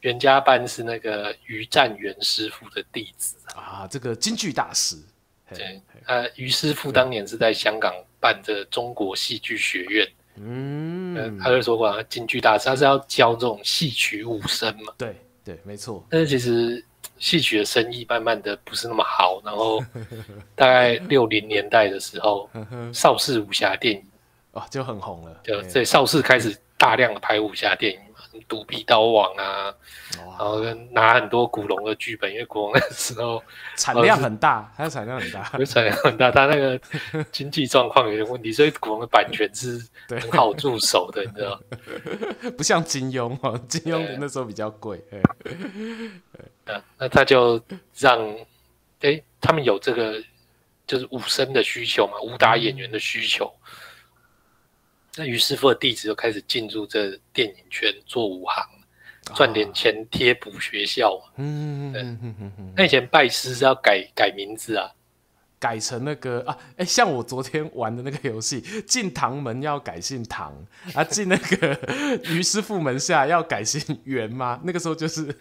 [0.00, 4.96] 袁家班是那个余占元师傅的弟子啊，这个京剧大师。
[5.54, 14.92] 对，呃，余师傅当年是在香港办的中国戏剧学院，嗯，他就说过，京剧大师他是要教这种戏曲武生嘛。
[14.98, 16.06] 对对，没错。
[16.10, 16.84] 但是其实。
[17.20, 19.84] 戏曲的生意慢慢的不是那么好，然后
[20.54, 22.48] 大概六零年代的时候，
[22.94, 24.00] 邵氏武侠电影
[24.52, 27.98] 哦就很红了，就在邵氏开始大量的拍武侠电影
[28.46, 29.74] 独臂刀王啊，
[30.16, 33.42] 然后跟拿很多古龙的剧本，因为古龙那时候
[33.76, 36.78] 产量很大，它的产量很大， 产量很大，他那个
[37.32, 41.60] 经济状况有点问题，所以古龙的版权是很好入手的，你知道，
[42.56, 45.02] 不像金庸哦，金庸的那时候比较贵。
[46.66, 47.58] 啊、那他就
[47.96, 48.20] 让，
[49.00, 50.22] 哎、欸，他们有这个
[50.86, 53.50] 就是武生的需求嘛，武打演员的需求。
[55.18, 58.64] 那于师傅的弟子就开始进入这电影圈做武行，
[59.34, 61.20] 赚点钱贴补学校。
[61.36, 64.90] 嗯嗯嗯嗯，那以前拜师是要改改名字啊，
[65.58, 70.54] 改成那个啊，哎、欸，像我昨天玩的那个游戏，进唐门要改姓唐，
[70.94, 71.78] 啊，进那个
[72.30, 74.60] 于师傅门下要改姓袁吗？
[74.64, 75.34] 那个时候就是。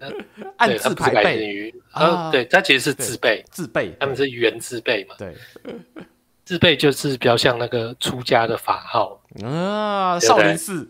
[0.56, 5.34] 按字排辈啊，对，他其实是字辈，字辈，他们是袁字辈嘛，对，
[6.50, 10.84] 字辈就是比较像那个出家的法号啊，少林寺，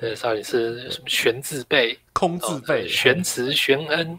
[0.00, 4.18] 对，少林寺什么玄字辈、空字辈、玄慈、玄恩，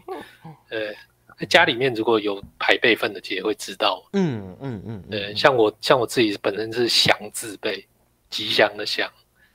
[0.70, 7.86] 呃，家里面如果有排辈分的，也会知道，嗯嗯嗯，对，像我像我自己本身是祥字辈，
[8.30, 9.06] 吉祥的祥，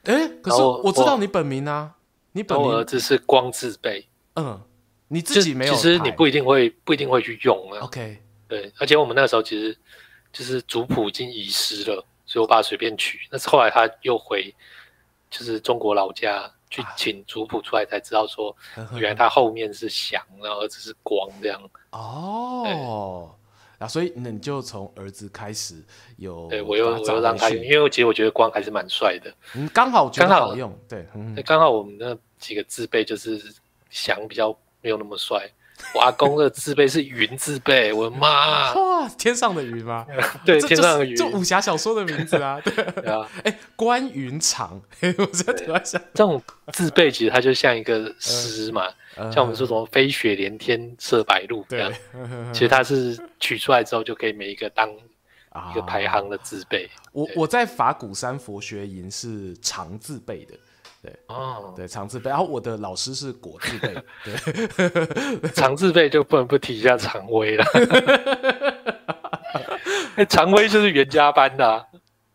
[0.04, 1.96] 哎，可是我知道你本名啊，
[2.34, 4.62] 你本名，我儿子是光字辈，嗯。
[5.10, 7.82] 你自己没有，其实你不一定会不一定会去用啊。
[7.82, 8.18] OK，
[8.48, 9.78] 对，而且我们那个时候其实
[10.34, 13.20] 就是族谱已经遗失了，所以我爸随便取。
[13.30, 14.54] 但是后来他又回，
[15.30, 18.56] 就是中国老家去请族谱出来，才知道说，
[18.94, 21.62] 原来他后面是祥，然后儿子是光这样。
[21.92, 23.36] 哦，
[23.78, 25.76] 啊，所以那你就从儿子开始
[26.18, 29.32] 有，对我又我又让他用，因为其实我觉得光还是蛮帅的。
[29.54, 31.08] 嗯，刚好刚好用，对，
[31.46, 33.40] 刚好我们那几个字辈就是
[33.92, 35.48] 祥比较没有那么帅。
[35.96, 38.74] 我阿公的字辈是云字辈，我的妈、
[39.18, 40.06] 天上的云吗？
[40.46, 42.60] 对，天上的云，就武侠小说的名字啊。
[42.62, 42.74] 对，
[43.10, 46.42] 啊，哎、欸，关云长，我现在突然想，这种
[46.72, 51.92] 字辈其实它就像一个诗嘛，呃、像我们说什么“飞雪连天射白鹿”这样，
[52.54, 56.90] 其实它是取出来之后就可以每一个当一个排行的字辈。
[57.12, 60.54] 我我在法鼓山佛学营是长字辈的。
[61.04, 63.94] 对哦，对长字辈，然后我的老师是果字辈，
[65.42, 67.66] 对长字辈就不能不提一下常威了。
[70.16, 71.86] 哎，常威就是袁家班的、啊，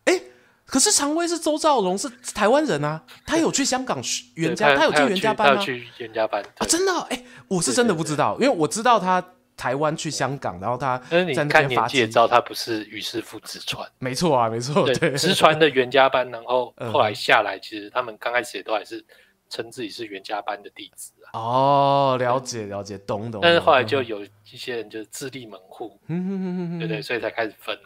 [0.05, 0.21] 哎，
[0.67, 3.99] 可是常威是周兆龙，是台湾人啊，他有去香港
[4.35, 5.61] 袁家，他有去袁家班吗？
[5.61, 9.23] 去袁家班啊，真的、哦，哎，我是真的不知道，因为我知道他。
[9.59, 11.43] 台湾去香港，然后他在那边发。
[11.43, 14.85] 你看年纪也他不是于师傅直传，没错啊，没错。
[14.93, 19.05] 对，直传的袁家班，然后后来下来，其实他们刚开始也都还是
[19.49, 21.37] 称自己是袁家班的弟子啊。
[21.37, 23.41] 哦，了解了解，懂懂。
[23.41, 27.77] 但是后来就有一些人就是自立门户，对对，所以才开始分。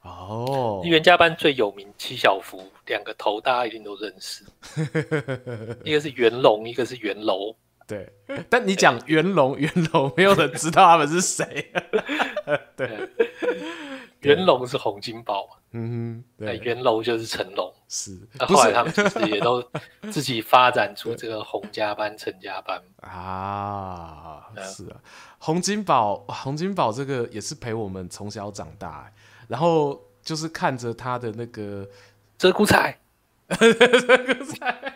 [0.00, 4.44] 哦，袁家班最有名七小福，两个头大家一定都认识，
[5.84, 7.54] 一个是袁龙，一个是袁楼。
[7.86, 8.12] 对，
[8.50, 11.72] 但你讲元龙， 元龙没有人知道他们是谁。
[12.74, 13.08] 对，
[14.20, 18.18] 袁龙是洪金宝，嗯哼，对，袁楼就是成龙，是。
[18.40, 19.62] 后来他们其实也都
[20.10, 22.82] 自己发展出这个洪家班、陈家班。
[23.02, 24.98] 啊，是啊，
[25.38, 29.12] 洪金宝，洪金宝这个也是陪我们从小长大，
[29.46, 31.88] 然后就是看着他的那个
[32.36, 32.98] 鷓鴣彩，
[33.50, 34.92] 鷓鴣彩。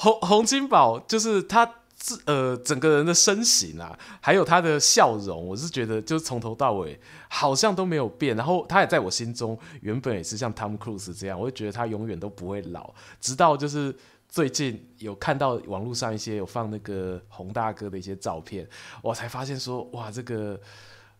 [0.00, 8.34] 洪洪金宝就是他自呃整个人的身形啊，还有他的笑容，我是觉得就是从头到尾好像都没有变。
[8.34, 12.90] 然后他也在我心中原本也是像汤姆·克鲁斯这样，我就觉得他永远都不会老。
[13.20, 13.94] 直到就是
[14.26, 18.66] 最近有看到网络上一些有放那个洪大哥的一些照片，
[19.02, 20.58] 我才发现说哇，这个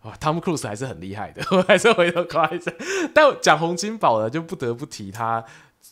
[0.04, 1.44] 哇汤姆·克鲁斯还是很厉害的。
[1.50, 2.72] 我还是回头夸一下。
[3.12, 5.44] 但讲洪金宝呢，就不得不提他。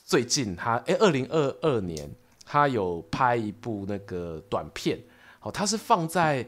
[0.06, 2.10] 最近他哎，二零二二年
[2.50, 4.98] 他有拍一部那个短片，
[5.38, 6.42] 好，他是放在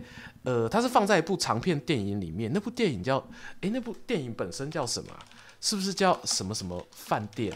[0.45, 2.51] 呃，他是放在一部长片电影里面。
[2.55, 3.19] 那部电影叫
[3.61, 5.11] 哎，那部电影本身叫什么？
[5.61, 7.53] 是不是叫什么什么饭店？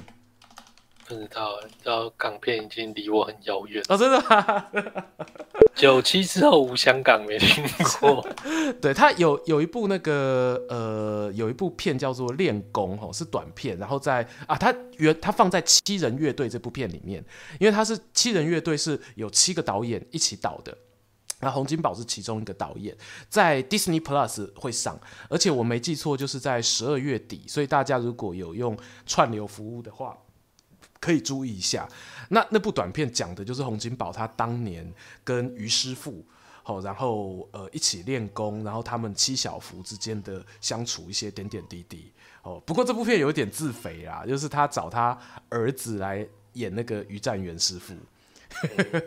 [1.07, 4.67] 不知道，你知道港片已经离我很遥远哦，真的吗？
[5.75, 7.65] 九七之后无香港没听
[8.01, 8.27] 过。
[8.81, 17.23] 对，他有有一部那个呃，有一部片叫做《练功》哦，是短片，然后在啊，他原他放在七人乐队这部片里面，
[17.59, 20.77] 因为他是七人乐队是有七个导演一起导的，
[21.41, 22.97] 那洪金宝是其中一个导演，
[23.29, 30.17] 在 Disney Plus 会上，而且我没记错就是在十二月底，所以大家如果有用串流服务的话。
[31.05, 31.87] 可以注意一下，
[32.31, 34.91] 那那部短片讲的就是洪金宝他当年
[35.23, 36.25] 跟于师傅，
[36.63, 42.11] 好，然后呃一起练功，然后他们七小福之间的相处一些点点滴滴，
[42.43, 45.19] 哦，不过这部片有一点自肥啦，就是他找他
[45.51, 47.95] 儿子来演那个于占元师傅，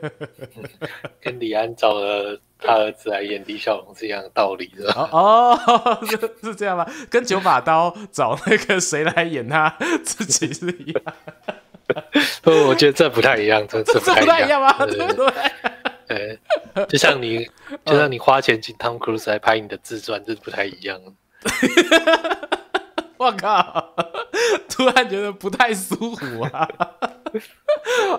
[1.20, 6.86] 跟李安找了他儿子来演李小龙是一样的道理的哦，哦 是，是这样吗？
[7.10, 11.02] 跟九把刀找那个谁来演他自己是一样。
[12.44, 14.86] 不，我觉得这不太一样，这 这不太一样吗？
[14.86, 15.32] 对不 对？
[16.08, 16.40] 对，
[16.88, 17.50] 就像你，
[17.86, 21.00] 就像你花钱请 Tom Cruise 来拍你的自传，这不太一样。
[23.18, 23.96] 我靠！
[24.70, 26.70] 突然觉得不太舒服啊。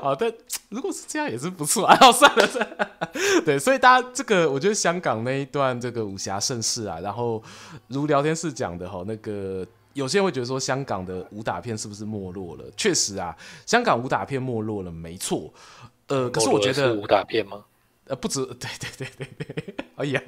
[0.00, 0.33] 好但，
[0.68, 1.96] 如果是这样也是不错啊。
[2.00, 2.90] 好，算了算了。
[3.44, 7.42] 对，所以大家这个，我觉得香港那一段这个武侠盛世啊，然后
[7.87, 9.66] 如聊天室讲的哈，那个。
[9.98, 12.64] 有些人会觉得说，香港的武打片是不是没落了？
[12.76, 15.52] 确实啊，香港武打片没落了，没错。
[16.06, 17.64] 呃，可是我觉得武打片吗？
[18.06, 19.74] 呃，不止， 对对对对对。
[19.96, 20.22] 哎呀，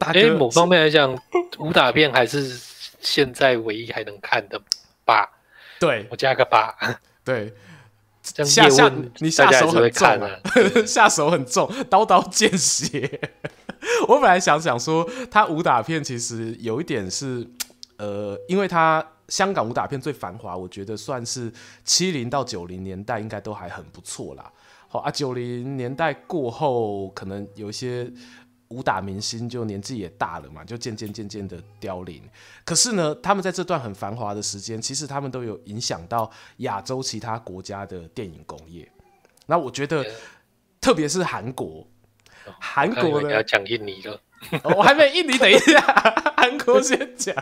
[0.00, 1.16] 哎、欸，某方面来讲，
[1.60, 2.60] 武打片还是
[3.00, 4.60] 现在唯一还能看的
[5.04, 5.30] 吧？
[5.78, 6.74] 对，我加个八。
[7.24, 7.54] 对，
[8.24, 10.30] 下下你下手很重啊，
[10.84, 13.20] 下手很重，刀刀见血。
[14.08, 17.48] 我本来想想说，他武打片其实有一点是。
[17.98, 21.52] 呃，因为他香港武打片最繁华，我觉得算是
[21.84, 24.52] 七零到九零年代应该都还很不错啦。
[24.88, 28.10] 好啊，九零年代过后可能有一些
[28.68, 32.22] 武打明星就年纪也大了嘛，就渐渐渐渐的凋零。
[32.64, 38.88] 可是呢，他们在这段很繁华的时间，其实他们都有影响到亚洲其他国家的电影工业。
[39.46, 40.04] 那我觉得，
[40.80, 41.86] 特别是韩国，
[42.60, 44.20] 韩国的要讲印尼了，
[44.76, 45.80] 我还没印尼，等一下，
[46.36, 47.34] 韩国先讲。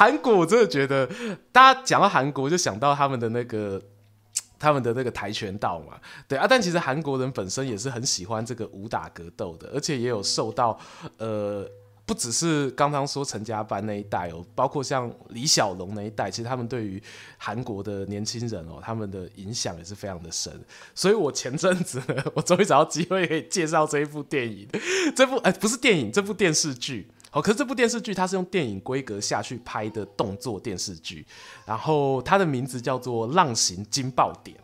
[0.00, 1.06] 韩国我真的觉得，
[1.52, 3.78] 大家讲到韩国就想到他们的那个。
[4.60, 5.98] 他们的那个跆拳道嘛，
[6.28, 10.78] 对啊，但其实韩国人本身也是很喜欢这个武打格斗的，而且也有受到
[11.16, 11.66] 呃，
[12.04, 17.02] 不只是刚刚说陈家班那一代哦，包括像李小龙那一代，其实他们对于
[17.38, 20.52] 韩国的年轻人哦，他们的影响也是非常的深。
[20.94, 22.02] 所以我前阵子，
[22.34, 24.68] 我终于找到机会可以介绍这一部电影，
[25.16, 27.10] 这部哎、不是电影，这部电视剧。
[27.30, 31.24] 好，可是这部电视剧它是用电影规格下去拍的动作电视剧，
[31.64, 34.56] 然后它的名字叫做《浪行惊爆点》。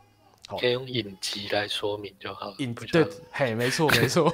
[0.49, 2.53] 好，可以用影集来说明就好。
[2.59, 4.33] 影对，嘿，没错没错。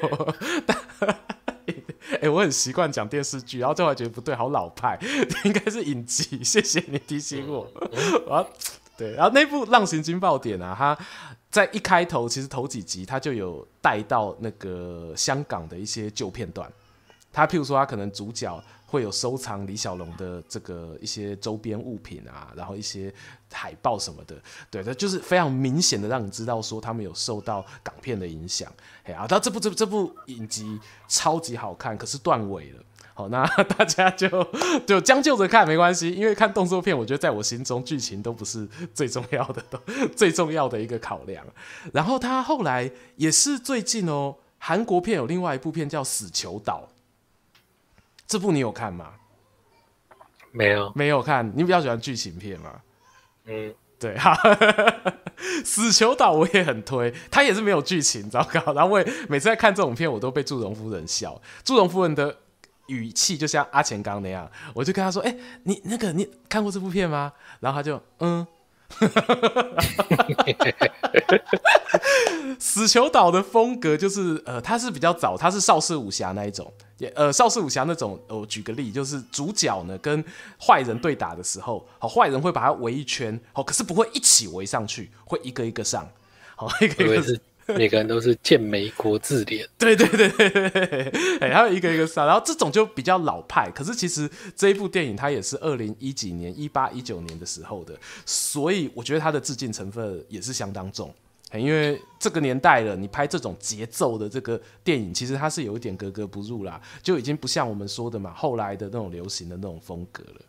[2.11, 4.99] 哎、欸，我很习惯讲电视剧，然后最后觉得不对，好老派，
[5.45, 6.43] 应该是影集。
[6.43, 7.63] 谢谢你提醒我。
[8.31, 8.47] 啊、嗯，
[8.97, 10.99] 对，然后那部《浪行惊爆点》啊，它
[11.51, 16.71] 在一开头其实头几集它就有带到那个香港的一些旧片段。
[17.33, 23.13] 他譬如说，他可能主角会有收藏李小龙的这个一些周边物品啊，然后一些
[23.51, 24.37] 海报什么的，
[24.71, 28.71] 对，他就是非常明显的让你知道说他们有受到港片的影响。
[29.05, 30.79] 哎啊，到这部这部这部影集
[31.09, 32.83] 超级好看，可是断尾了。
[33.15, 34.29] 好，那 大家就
[34.87, 39.79] 就将就着看没关系，因为看动作片，我觉得在我心中剧情都不是最重要的，都
[40.17, 41.45] 最重要的一个考量。
[41.93, 46.89] 然后他后来也是最近哦，韩国片有另外一部片叫《死囚岛》。
[48.33, 49.11] 这部你有看吗？
[50.53, 51.53] 没有，没有看。
[51.55, 52.81] 你比较喜欢剧情片吗？
[53.45, 54.35] 嗯，对 哈。
[55.67, 58.73] 死囚岛我也很推，他也是没有剧情，糟糕。
[58.73, 61.39] 然后我也每次在看这种片，我都被祝融夫人笑。
[61.63, 62.35] 祝融夫人的
[62.87, 68.47] 语气就像阿钱刚那样，我就跟他说：“哎、欸，你那个你看过这部片吗？”然后他就嗯。
[72.59, 78.21] 死囚岛的风格就是，呃，它是比较早，它是邵氏武侠那一种，也呃，邵氏武侠那种。
[78.29, 80.25] 我举个例，就是主角呢跟
[80.61, 86.09] 坏人对打的时候，好，坏人会把它围一圈，好，可是不会一起围上去，会一个一个上，
[86.55, 87.41] 好，一个一个。
[87.67, 93.71] 每个人都是见美国字脸，对对对对对，哎，还有一个一个杀，然后这种就比较老派。
[93.71, 97.95] 可是其实这一部电影它也是二零一几年、一八一九年的时候的，
[98.27, 101.13] 所以我觉得它的致敬成分也是相当重。
[101.55, 110.41] 因为这个年代了，你拍这种节奏的这个电影，其实它是有一点格格不入啦，就已经不像我们说的嘛，后来的那种流行的那种风格了。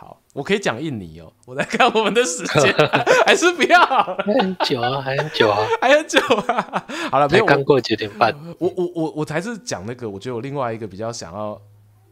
[0.00, 1.32] 好，我可以讲印尼哦、喔。
[1.46, 2.72] 我在看我们的时间，
[3.26, 3.84] 还是不要？
[3.84, 6.84] 还很久啊，还很久啊， 还很久啊。
[7.10, 8.32] 好了，没有刚过九点半。
[8.60, 11.60] 我我我我才是讲那个，我觉得我另外一个比较想要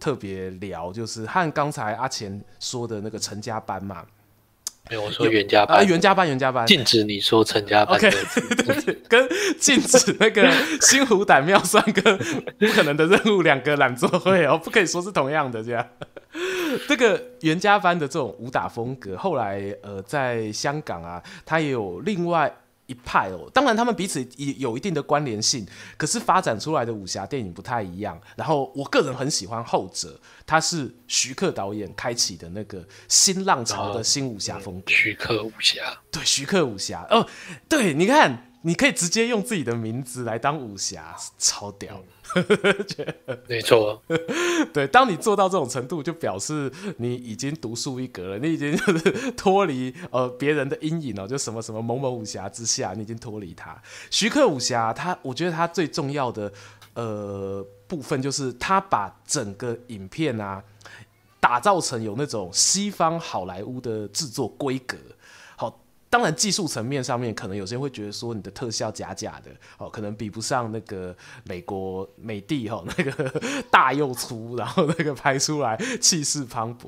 [0.01, 4.05] 特别聊，就是和刚才阿钱说的那个成家班嘛。
[4.89, 7.97] 没有，我说袁家班，啊，袁家班，袁家班，禁止你说陈家班。
[7.97, 8.11] OK，
[8.65, 9.29] 对对，跟
[9.59, 12.17] 禁止那个心湖胆妙算跟
[12.59, 15.85] 不可能的任务两个懒作会哦，不可以说是同样的这样。
[16.87, 22.55] 这个袁家班的这种武打风格，后来呃，在香港啊，他也有另外
[22.87, 23.51] 一派哦。
[23.53, 25.67] 当然，他们彼此也有一定的关联性，
[25.97, 28.21] 可是发展出来的武侠电影不太一样。
[28.37, 34.93] 然后，我个人很喜欢后者，他是徐克导演开启的那个新浪潮的新武侠风格。
[34.93, 37.27] 徐克武侠，对，徐克武侠哦，
[37.69, 38.46] 对，你看。
[38.67, 42.03] 你可以直接用自己的名字来当武侠，超屌，
[43.47, 44.03] 没错。
[44.75, 53.81] 对，当你做到这种程度，就表示你已经独树一格了，你已经就是脱离呃别人的阴影哦，就什么什么某某武侠之下，你已经脱离他。
[54.11, 56.53] 徐克武侠，他我觉得他最重要的
[56.95, 60.61] 呃部分就是他把整个影片啊
[61.39, 64.97] 打造成有那种西方好莱坞的制作规格。
[66.17, 71.15] 当然，技术层面上面，可能有些人会觉得说你的特效假假的哦，可能比不上那个
[71.45, 73.41] 美国美帝哈，那个
[73.71, 76.87] 大又粗，然后那个拍出来气势磅礴。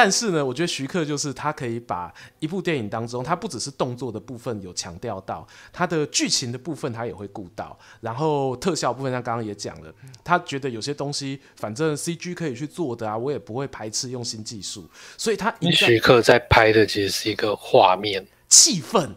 [0.00, 9.92] 但是呢，我觉得徐克就是他可以把一部电影当中，他不只是动作的部分有强调到，他的剧情的部分他也会顾到，然后特效部分他刚刚也讲了，
[10.22, 19.10] 他觉得有些东西反正 CG 可以去做的啊，我也不会排斥用新技术，所以他徐克在拍的其实是一个画面气氛，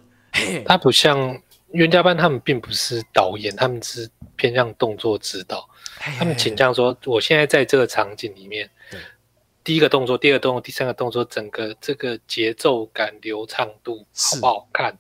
[0.65, 1.39] 他不像
[1.73, 5.69] 袁家班他们并不是导演，他们是偏向动作指导，
[6.17, 8.67] 他们倾向说我现在在这个场景里面。
[9.63, 14.97] 第一个动作，第二个动作，第三个动作，整个这个节奏感、流畅度好不好看？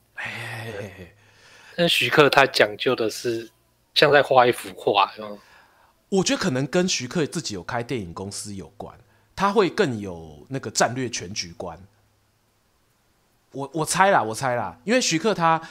[1.75, 3.49] 但徐克他讲究的是
[3.93, 5.11] 像在画一幅画。
[6.09, 8.97] 我觉得可能跟徐克自己有开电影公司有关，
[9.35, 11.79] 他会更有那个战略全局观。
[13.51, 15.61] 我我猜啦，我猜啦，因为徐克他。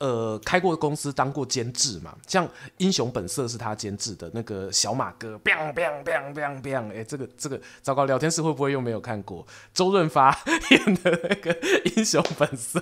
[0.00, 2.48] 呃，开过公司当过监制嘛，像
[2.78, 10.34] 《英雄本色》是他监制的那个小马哥，biang biang biang biang biang，哎，这个这个糟糕，聊天室会不会又没有看过周润发
[10.72, 11.54] 演的那个
[11.96, 12.80] 《英雄本色》？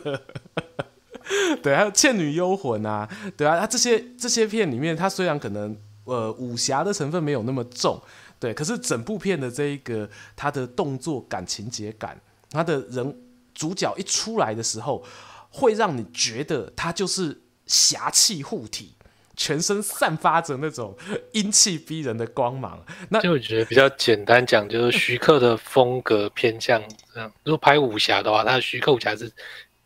[1.60, 8.00] 对，还有《倩女幽魂》啊，对啊，他这些这些片里面，他虽然可能呃武侠的成分没有那么重，
[8.38, 12.16] 对，可是整部片的这一个他的动作感、情节感，
[12.52, 13.20] 他的人
[13.52, 15.04] 主角一出来的时候。
[15.50, 18.94] 会让你觉得他就是侠气护体，
[19.36, 20.96] 全身散发着那种
[21.32, 22.84] 英气逼人的光芒。
[23.08, 26.82] 那就我觉得比较简单讲，就是徐克的风格偏向
[27.14, 27.32] 这样。
[27.44, 29.32] 如果拍武侠的话，他的徐克武侠是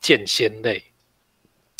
[0.00, 0.82] 剑仙类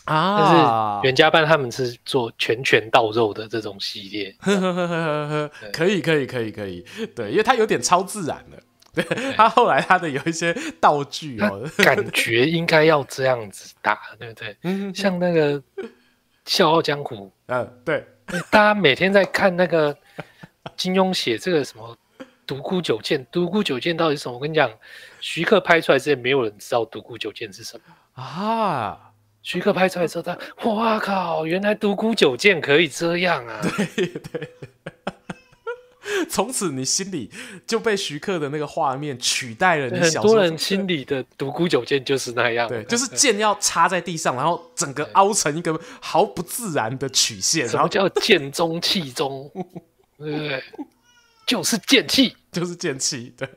[0.05, 4.35] 啊，但是袁家班他们是做拳拳到肉的这种系列。
[4.41, 8.63] 呵呵呵呵呵，可以可以可以可以，对，因为他有点超自然的。
[8.95, 14.57] 对，他后来他的有一些道具哦，感 觉应该要这样子打，对不对？
[14.65, 15.59] 嗯，像那个
[16.45, 18.05] 《笑傲江湖》，嗯，对，
[18.51, 19.97] 大家每天在看那个
[20.77, 21.97] 金庸写这个什么
[22.47, 24.35] 独孤九剑，独孤九剑到底是什么？
[24.35, 24.71] 我跟你讲，
[25.21, 29.09] 徐克拍出来之前，没有人知道独孤九剑是什么啊。
[29.43, 30.39] 徐克拍出来之后，他
[30.69, 33.61] 哇靠，原来独孤九剑可以这样啊！
[33.97, 34.49] 对对。
[36.31, 37.31] 从此你心里
[37.67, 39.89] 就被徐克的那个画面取代了。
[39.89, 40.03] 你。
[40.03, 49.51] 很多人心里的独孤九剑就是那样，对，就是剑要插在地上，然后整个凹成一个毫不自然的曲线，然后叫剑中气中，
[50.19, 50.63] 对不对？
[51.47, 53.49] 就是剑气，就是剑气，对。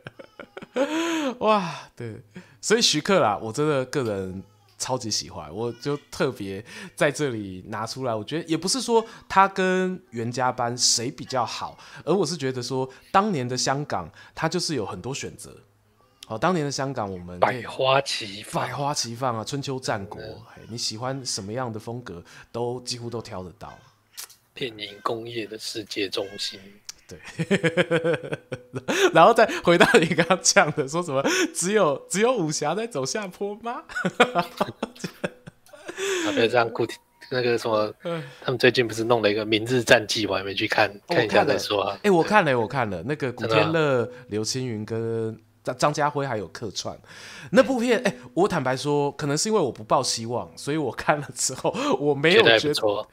[1.39, 2.21] 哇，对，
[2.61, 4.43] 所以徐克啦，我真的个人。
[4.77, 6.63] 超级喜欢，我就特别
[6.95, 8.13] 在这里拿出来。
[8.13, 15.55] 我觉得也不是说他跟袁家班谁比较好，而我是觉得说，当年的香港，他就是有很多选择。
[16.27, 20.19] 好，当年的香港，我们百花齐放，百花齐放啊，春秋战国，
[20.69, 23.77] 你喜欢什么样的风格，都几乎都挑得到。
[24.53, 26.59] 电影工业的世界中心。
[27.07, 27.19] 对，
[29.13, 33.83] 然后再回到你刚刚讲的，说什么只有只有武侠在走下坡吗？
[34.33, 34.45] 啊，
[36.33, 36.85] 不要这样，顾
[37.29, 37.93] 那个什么，
[38.41, 41.99] 他们最近不是弄了一个《明日战记》，我还没去看，看一下再说啊。
[42.03, 46.97] 哎，我看了，我看了，那个古天乐、刘青云跟张张家辉还有客串
[47.51, 48.01] 那部片。
[48.03, 53.07] 哎，我坦白说，可能是因为我不抱希望，所以我看了之后我没有觉得，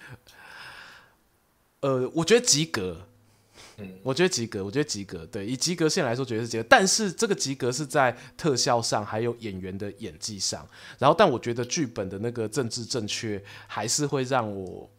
[1.81, 3.09] 呃，我觉得及格。
[4.03, 5.27] 我觉得及格，我觉得及格。
[5.27, 6.67] 对，以及格线来说，绝对是及格。
[6.69, 10.67] 但是这个及格是在特效上，还有演员的演技上。
[10.99, 14.91] 然后，但我觉得剧本的那个政治正确，还是会让我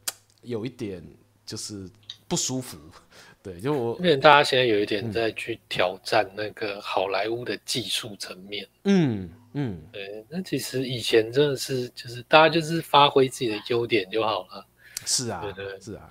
[0.42, 1.04] 有一点
[1.46, 1.90] 就是
[2.28, 2.78] 不舒服。
[3.42, 8.66] 对，就我因为大家现在有一点在去挑战那个好莱坞的技术层面。
[8.86, 10.26] 嗯嗯，对。
[10.30, 14.66] 那其实以前真的是，就是大家就是发挥自己的优点就好了。
[15.06, 16.10] 是啊，对对，对是啊。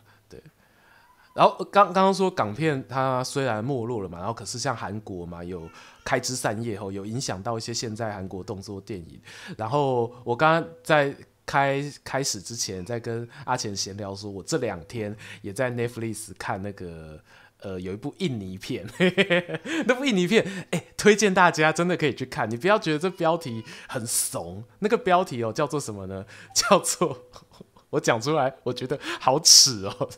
[1.34, 5.68] 然后刚刚刚说港片它虽然没落了嘛，然后可是像韩国嘛有
[6.04, 9.20] 开枝散叶后，有影响到一些现在韩国动作电影。
[9.56, 11.14] 然后我刚刚在
[11.46, 17.18] 开开始之前在跟阿钱闲聊说，我这两天也在 Netflix 看那个
[17.60, 26.26] 呃有一部印尼片，嘿嘿嘿那部印尼片哎推荐大家真的可以去看，你不要觉得这标题很怂，那个标题哦叫做什么呢？
[26.54, 27.26] 叫做
[27.90, 30.10] 我讲出来我觉得好耻哦。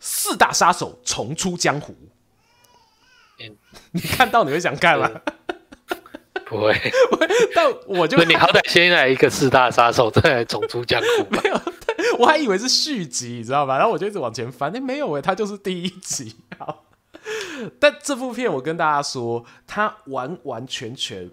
[0.00, 1.94] 四大杀手重出江湖，
[3.40, 3.56] 嗯、
[3.92, 5.10] 你看到你会想看吗？
[6.46, 6.74] 不会，
[7.54, 11.26] 但我就你好歹先来一个四大杀手，再来重出江湖。
[11.36, 11.60] 没有，
[12.18, 13.76] 我还以为是续集，你知道吧？
[13.76, 16.36] 然后我就一直往前翻，哎，没有哎，它就是第一集。
[16.58, 16.84] 好，
[17.78, 21.30] 但这部片我跟大家说，它完完全全。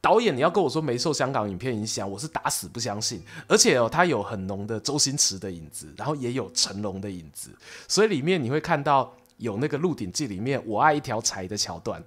[0.00, 3.22] 导演，你要跟我说没受香港影片影响，我是打死不相信。
[3.46, 7.50] 而且哦，他有很浓的周星驰的影子，然后也有成龙的影子，
[7.86, 12.02] 所以里面你会看到有那个《鹿鼎记》里面我爱一条柴的桥段。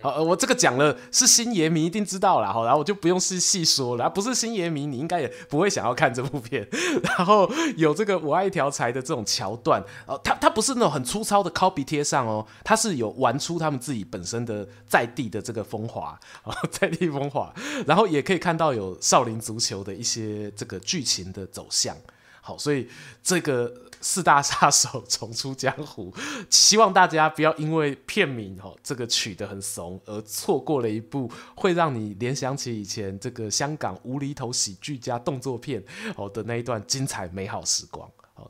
[0.00, 4.08] 好，我这个讲了是星爷迷一定知道了，好，然后我就不用细细说了。
[4.08, 6.68] 不是星爷迷，你应该也不会想要看这部片。
[7.02, 16.16] 然后有这个我爱一条柴的这种桥段，哦，它它不是那种很粗糙的 copy 贴上哦，它是有玩出他们自己本身的在地的这个风华，
[16.70, 17.52] 在地风华，
[17.84, 21.96] 然后也可以看到有少林足球的一些这个剧情的走向。
[22.40, 22.88] 好，所以
[23.22, 23.87] 这个。
[24.00, 26.12] 四大杀手 重出江湖，
[26.50, 35.82] 希望大家不要因为片名哦，这个取得很怂而错过了一部会让你联想起以前这个香港无厘头喜剧加动作片
[36.16, 38.08] 哦的那一段精彩美好时光。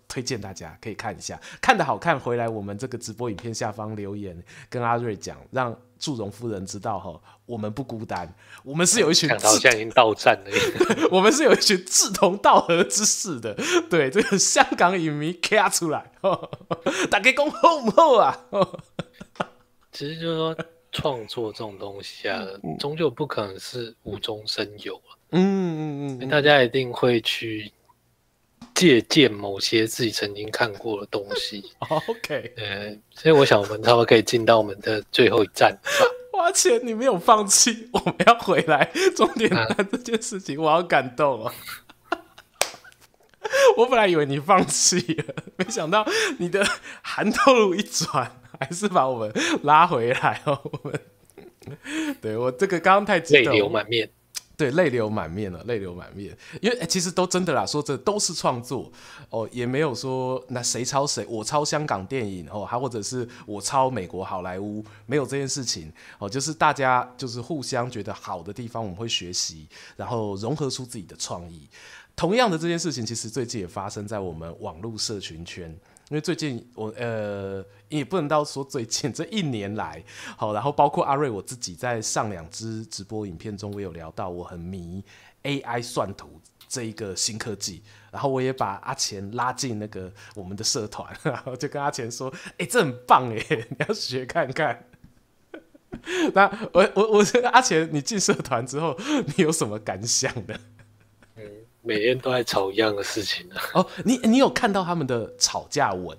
[0.09, 8.33] 推荐大家可以看一下，看得好看回来，我们这个直播影片下方留言，跟阿瑞讲，让祝融夫人知道哈，我们不孤单，
[8.63, 13.57] 我们是有一群好像已经到站了， 我们是有一群志同道合之士的。
[13.91, 16.11] 对，这个香港影迷卡出来，
[17.11, 18.39] 大家讲好不好啊？
[19.93, 20.57] 其实就是说，
[20.93, 22.45] 创作这种东西啊，
[22.79, 25.19] 终究不可能是无中生有啊。
[25.31, 27.73] 嗯嗯嗯，大家一定会去。
[28.79, 31.65] 借鉴某些自己曾经看过的东西。
[32.07, 35.77] OK，呃，所以我想我们差不多可以进到我们的最后一站。
[36.31, 41.53] 花钱你没有放弃， 我们要回来终点站这件事情，我好感动哦。
[43.77, 46.07] 我本来以为你放弃了，没想到
[46.39, 46.65] 你的
[47.03, 49.33] 寒透路一转，还是把我们
[49.65, 50.61] 拉回来哦。
[50.63, 54.09] 我们，对我这个刚刚太激动，泪流满面。
[54.59, 58.91] 对，泪流满面了，泪流满面，因为、欸、其实都真的啦，说这都是创作
[59.31, 71.69] 哦，也没有说那谁抄谁，我抄香港电影哦，还或者是我抄美国好莱坞，没有这件事情哦，就是大家就是互相觉得好的地方，我们会学习，然后融合出自己的创意。
[72.17, 75.73] 同样的这件事情，其实最近也发生在我们网络社群圈。
[76.11, 80.03] 因为最近我呃也不能到说最近这一年来，
[80.37, 85.05] 好，然后包括阿瑞我自己在上两支直播影片中，我有聊到我很迷
[85.43, 94.87] AI 算图这一个新科技，然后我也把阿钱拉进那个我们的社团，然后就跟阿钱说，哎、欸，这很棒哎，你要学看看。
[96.35, 98.97] 那我我我觉得阿钱，你进社团之后，
[99.27, 100.55] 你有什么感想呢？
[101.83, 103.49] 每天都在吵一样的事情。
[103.73, 106.17] 哦，你你有看到他们的吵架文？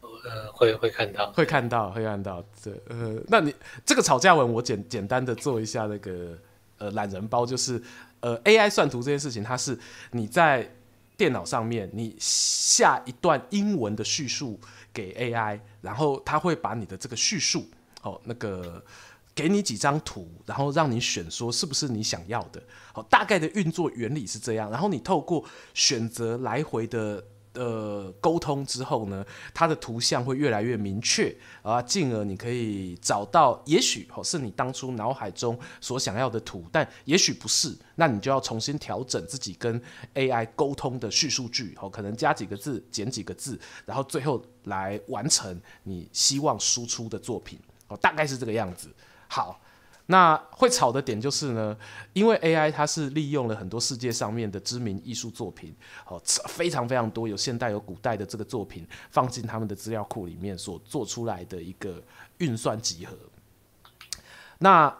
[0.00, 2.44] 呃，会会看到，会看到，会看到。
[2.62, 3.54] 这呃，那你
[3.84, 6.38] 这个吵架文，我简简单的做一下那个
[6.78, 7.82] 呃懒人包，就是
[8.20, 9.78] 呃 AI 算图这件事情，它是
[10.10, 10.70] 你在
[11.16, 14.60] 电脑上面你下一段英文的叙述
[14.92, 17.68] 给 AI，然后它会把你的这个叙述
[18.02, 18.82] 哦那个。
[19.34, 22.62] 给你几张图，然后让你选，说是不是你想要的。
[22.92, 24.70] 好，大概的运作原理是这样。
[24.70, 27.24] 然后你透过选择来回的
[27.54, 29.24] 呃沟通之后呢，
[29.54, 39.80] 它的图像会越来越明确啊，进而你可以找到，也许哦是你当初脑海中所想要的图，但也许不是，那你就要重新调整自己跟
[40.14, 47.58] AI 沟通的叙述句，哦，可能加几个字，减几个字，然后最后来完成你希望输出的作品。
[47.88, 48.88] 哦，大概是这个样子。
[49.34, 49.58] 好，
[50.08, 51.74] 那会吵的点就是呢，
[52.12, 55.74] 因为 AI 它是利用了很多世界上面的知名艺术作品，
[56.06, 62.02] 哦，非常非常多，有现代有古代的这个作品放进他们的资料库里面所做出来的一个
[62.36, 63.16] 运算集合。
[64.58, 64.94] 那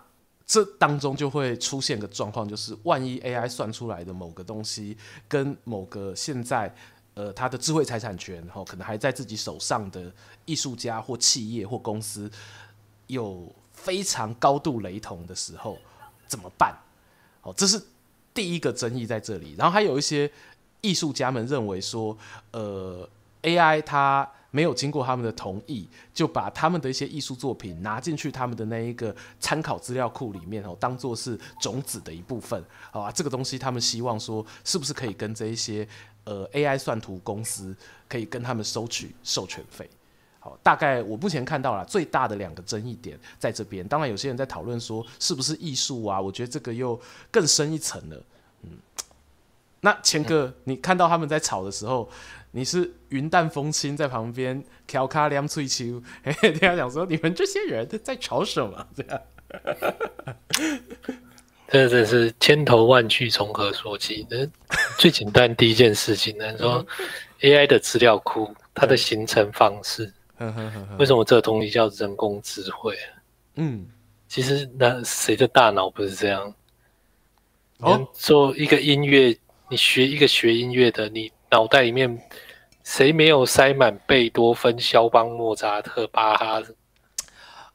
[0.46, 4.96] 这当中就会出现个状况，就是万一 AI 算出来的某个东西
[5.28, 6.74] 跟某个现在
[7.12, 10.10] 呃它的智慧财产权，哦，可能还在自己手上的
[10.46, 12.30] 艺术家或企业或公司
[13.08, 13.54] 有。
[13.72, 15.78] 非常高度雷同的时候
[16.26, 16.76] 怎么办？
[17.42, 17.82] 哦，这是
[18.32, 19.54] 第一个争议在这里。
[19.58, 20.30] 然后还有一些
[20.80, 22.16] 艺术家们认为说，
[22.52, 23.08] 呃
[23.42, 32.62] ，AI 它没有经过他们的同意，就把他们的一些艺术作品拿进去他们的那一个参考资料库里面哦，当做是种子的一部分。
[32.90, 35.88] 好啊，这个东西他们希望说，是不是可以跟这一些
[36.24, 37.74] 呃 AI 算图公司
[38.08, 39.88] 可以跟他们收取授权费？
[40.44, 43.86] 好，大概我目前看到了最大的两个争议点在这边。
[43.86, 46.20] 当然，有些人在讨论说是不是艺术啊？
[46.20, 48.20] 我觉得这个又更深一层了。
[48.64, 48.70] 嗯，
[49.82, 52.10] 那钱哥，嗯、你看到他们在吵的时候，
[52.50, 58.84] 你是云淡风轻在旁边调侃两翠秋， 嘿嘿，听他讲说你们这些人在吵什么？
[58.96, 59.20] 这样，
[61.68, 64.26] 这 真是千头万绪，从何说起？
[64.28, 64.44] 那
[64.98, 66.84] 最简单第一件事情呢，说
[67.42, 70.12] AI 的资料库它的形成方式。
[70.98, 72.96] 为什么这个东西叫人工智慧？
[73.54, 73.86] 嗯，
[74.28, 76.54] 其实那谁的大脑不是这样？
[77.78, 79.36] 哦，做一个音乐，
[79.68, 82.18] 你学一个学音乐的，你脑袋里面
[82.84, 86.62] 谁没有塞满贝多芬、肖邦、莫扎特、巴哈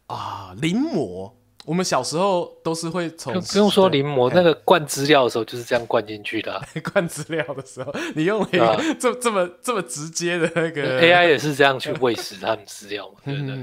[0.08, 0.56] 啊？
[0.62, 1.32] 临摹。
[1.68, 6.66] 我们小时候都是会从不用说临摹，那个灌资料的时候就是这样灌进去的、啊。
[6.94, 13.56] 灌资料的时候，你用了一个这这么这么直接的那个 AI 也是这样去喂食他们资料嘛， 对不对？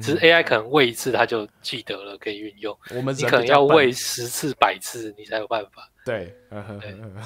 [0.00, 2.74] 只是 AI 可能喂一次他就记得了，可以运用。
[2.94, 5.86] 我们你可能要喂十次、百次，你才有办法。
[6.06, 6.34] 对，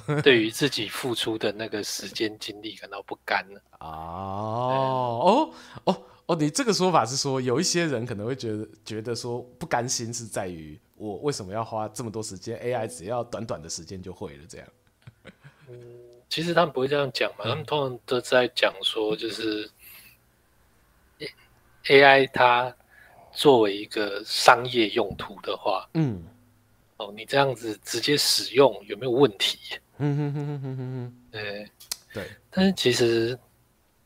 [0.04, 3.60] 对，对于自己付出的那个时间精力感到不甘了。
[3.78, 5.50] 哦哦
[5.84, 6.02] 哦。
[6.26, 14.68] 哦，你这个说法是说，有一些人可能会觉得觉得说不甘心，是在于我为什么要花这么多时间？AI 只要短短的时间就会了，这样。
[15.68, 15.76] 嗯，
[16.28, 19.70] 其实他们不会这样讲嘛，他们通常都在讲说，就是
[21.84, 22.74] AI 它
[23.32, 26.24] 作为一个商业用途的话，嗯，
[26.96, 29.58] 哦，你这样子直接使用有没有问题？
[29.98, 31.70] 嗯哼哼哼哼哼，对
[32.12, 33.38] 对，但是其实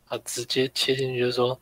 [0.08, 1.58] 啊，直接切进去就是说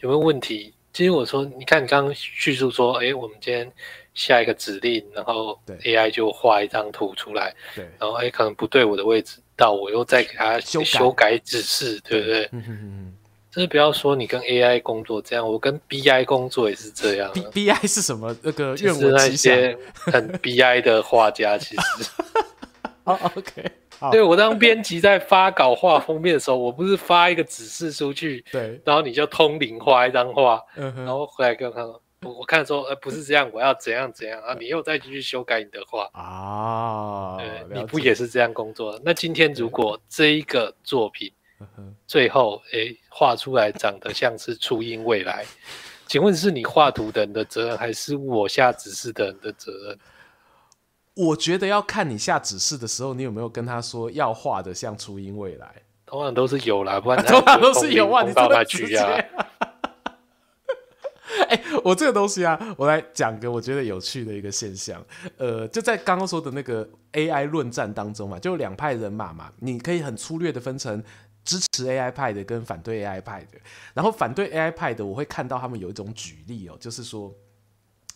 [0.00, 0.74] 有没有问题？
[0.92, 3.70] 其实我说，你看你刚刚叙述说，哎，我们今天
[4.12, 9.38] 下一个指令，然后 AI 就画一张图出来，对，然后哎可能不对我的位置。
[9.56, 12.48] 到我又再给他修改指示，对不对？
[12.52, 13.14] 嗯嗯嗯。
[13.50, 17.30] 就是不要说你跟 AI 工作这样，我跟 BI 工作也是这样。
[17.32, 18.34] B BI 是什么？
[18.42, 19.36] 那个愿闻其详。
[19.36, 22.10] 些很 BI 的画家，其实。
[23.04, 23.70] 哦 OK。
[24.10, 31.84] 对，我当编辑在发稿画封面的时候，我不是发一个指示出去，对，然后你就通灵画一张画，嗯，然后回来跟我看。
[32.22, 34.54] 我我看说，呃，不是这样，我要怎样怎样啊？
[34.60, 37.38] 你又再继续修改你的画啊？
[37.38, 39.00] 对，你不也是这样工作？
[39.02, 41.32] 那今天如果这一个作品
[42.06, 45.46] 最后诶画出来长得像是初音未来，
[46.06, 49.98] 请问是你画图的人的责任，还是我下指示的人的责任？
[51.26, 55.70] 我觉得要看你下指示的时候，你有没有跟他说要画的像初音未来？
[56.06, 59.06] 通常都是有啦，不然 通常都是有啊，你怎么去啊？
[61.48, 65.04] 哎、欸，我这个东西啊，我来讲个我觉得有趣的一个现象。
[65.36, 71.02] 呃，就在刚刚说的那个 AI 论战当中嘛，就两派人马嘛，你可以很粗略的分成
[71.44, 73.58] 支持 AI 派的跟反对 AI 派的。
[73.94, 77.32] 然后反对 AI 派的，我会看到他们有一种举例哦，就是说，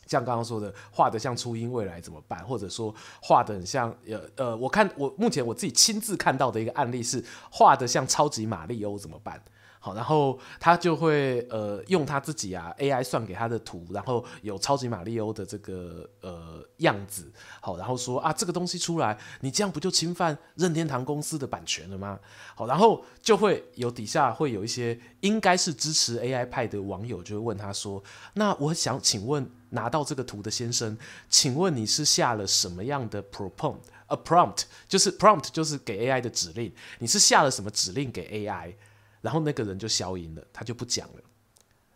[0.06, 2.44] 像刚刚说的，画的像初音未来怎么办？
[2.44, 9.42] 或者说画的很像呃呃，我看我目前我自己亲自看到的一个案例是画的像超级玛利欧怎么办？
[9.78, 17.30] 好，然后他就会呃用他自己啊 AI 算给他的图，然后有超级玛利欧的这个呃样子，
[17.60, 22.18] 好，然后说啊这个东西出来，你这样不就侵犯任天堂公司的版权了吗？
[22.54, 28.02] 好，然后就会有底下会有一些应该是支持 AI 派的网友就会问他说，
[28.32, 30.96] 那我想请问拿到这个图的先生，
[31.28, 38.74] 请问你是下了什么样的 prompt？a prompt 就是 prompt 就是给 AI 的指令，你是下了什么指令给 AI？
[39.20, 41.22] 然后那个人就消音了，他就不讲了。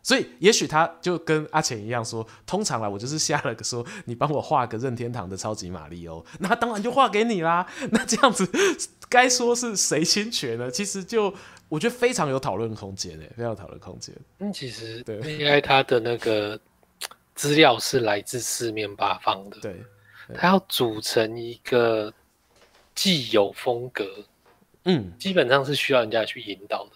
[0.01, 7.67] 所以也许他就跟阿钱一样说，通常来我就是下了个说，你帮我画个任天堂的超级马里欧，那当然就画给你啦。
[7.91, 8.49] 那这样子
[9.07, 10.71] 该说是谁侵权呢？
[10.71, 11.31] 其实就
[11.67, 14.15] 我觉得非常有讨论空间诶，非常有讨论空间。
[14.39, 16.59] 嗯，其实对，AI 它的那个
[17.39, 19.81] 资料是来自四面八方的，对，
[20.35, 22.13] 它要组成一个
[22.93, 24.05] 既有风格，
[24.83, 26.91] 嗯，基本上是需要人家去引导的。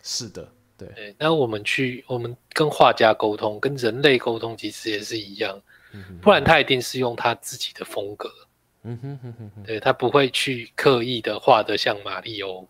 [0.00, 0.86] 是的，对。
[0.94, 5.60] 对，那我们去，我们跟画家沟通，跟人类沟通，其实也是一样。
[5.90, 8.30] 嗯、不然他一定是用他自己的风格。
[8.84, 9.64] 嗯哼哼哼哼。
[9.64, 12.68] 对，他不会去刻意的画的像马里欧。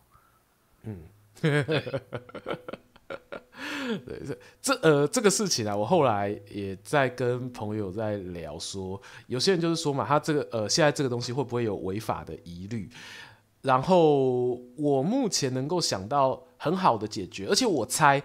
[0.85, 1.03] 嗯。
[4.07, 12.89] 对，这这呃这个事情啊，我后来也在跟朋友在聊说，说有些人就是说嘛，他这个呃现在这个东西会不会有违法的疑虑？
[13.61, 18.21] 然后我目前能够想到很好的解决，而且我猜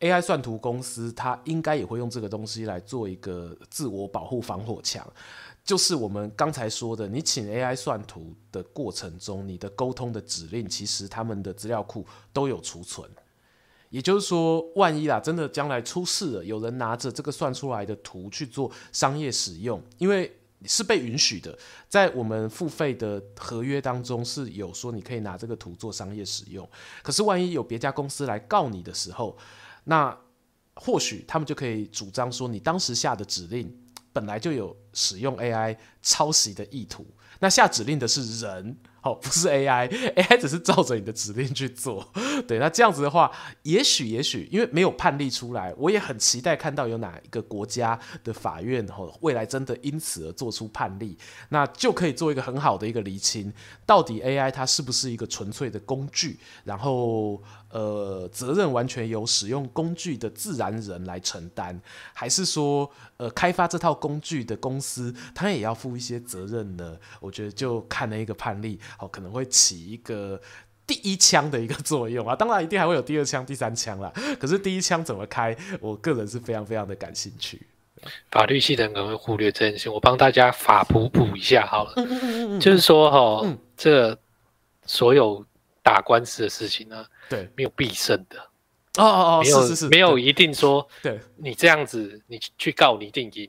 [0.00, 5.06] AI 算图公司它应该也会用这个东西来做一个自我保护防火墙，
[5.64, 13.08] 就是我们刚才说的，你请 AI 算图的过程中，你的沟通的指令其实他们的资料库都有储存，
[13.92, 20.36] 也就是说，万一啦真的将来出事了，有人拿着这个算出来的图去做商业使用，因为。
[20.64, 26.64] 是被允许的，在我们付费的合约当中是有说你可以拿这个图做商业使用。
[27.02, 29.36] 可是万一有别家公司来告你的时候，
[29.82, 30.16] 那
[30.74, 33.76] 或许他们就可以主张说你当时下的指令
[34.12, 37.04] 本来就有使用 AI 抄袭的意图。
[37.40, 38.76] 那下指令的是人。
[39.02, 42.08] 哦，不是 AI，AI 只是照着你的指令去做。
[42.46, 43.30] 对，那这样子的话，
[43.62, 53.52] 也许也许，因为没有判例出来，我也很期待看到有哪一个国家的法院，吼，未来真的因此而做出判例，那就可以做一个很好的一个厘清，
[53.84, 61.80] 到底 AI 它是不是一个纯粹的工具，然后呃，责任完全由使用工具的自然人来承担，
[62.12, 66.96] 还是说呃，开发这套工具的公司它也要负一些责任呢？
[67.18, 68.78] 我觉得就看那一个判例。
[68.98, 70.40] 好，可能会起一个
[70.86, 74.12] 第一枪的一个作用啊，当然一定还会有第二枪、第三枪啦。
[74.40, 77.66] 可是第一枪怎么开，我个人是非常非常的感兴趣。
[78.30, 82.58] 法律系的人可能会忽略这件事，我帮大家法普普一下好了。
[82.58, 84.18] 就是说哈，嗯、这
[84.86, 85.44] 所有
[85.82, 88.38] 打官司的事情呢，对，没有必胜的。
[88.98, 93.48] 哦哦哦，没有是是是，没有一定说，对，你这样子你去告你一定赢。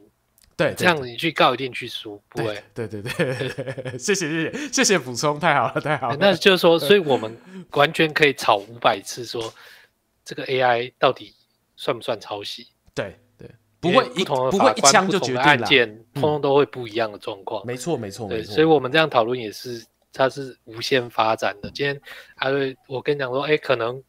[0.56, 2.64] 对，这样你去告一定去输，不会。
[2.74, 3.12] 对对对，
[3.98, 6.18] 谢谢谢谢谢谢补充，太好了太好了。
[6.20, 7.36] 那就是说，所以我们
[7.74, 9.54] 完全可以吵五百次，说
[10.24, 11.34] 这个 AI 到底
[11.76, 12.68] 算不算抄袭？
[12.94, 13.50] 对对，
[13.80, 17.66] 不会一不会一枪就决案件通通都会不一样的状况。
[17.66, 19.84] 没错没错，对，所以我们这样讨论也是，
[20.14, 21.72] 它是无限发展的。
[21.72, 22.00] 今天
[22.36, 24.02] 阿瑞，我跟你讲说，哎，可能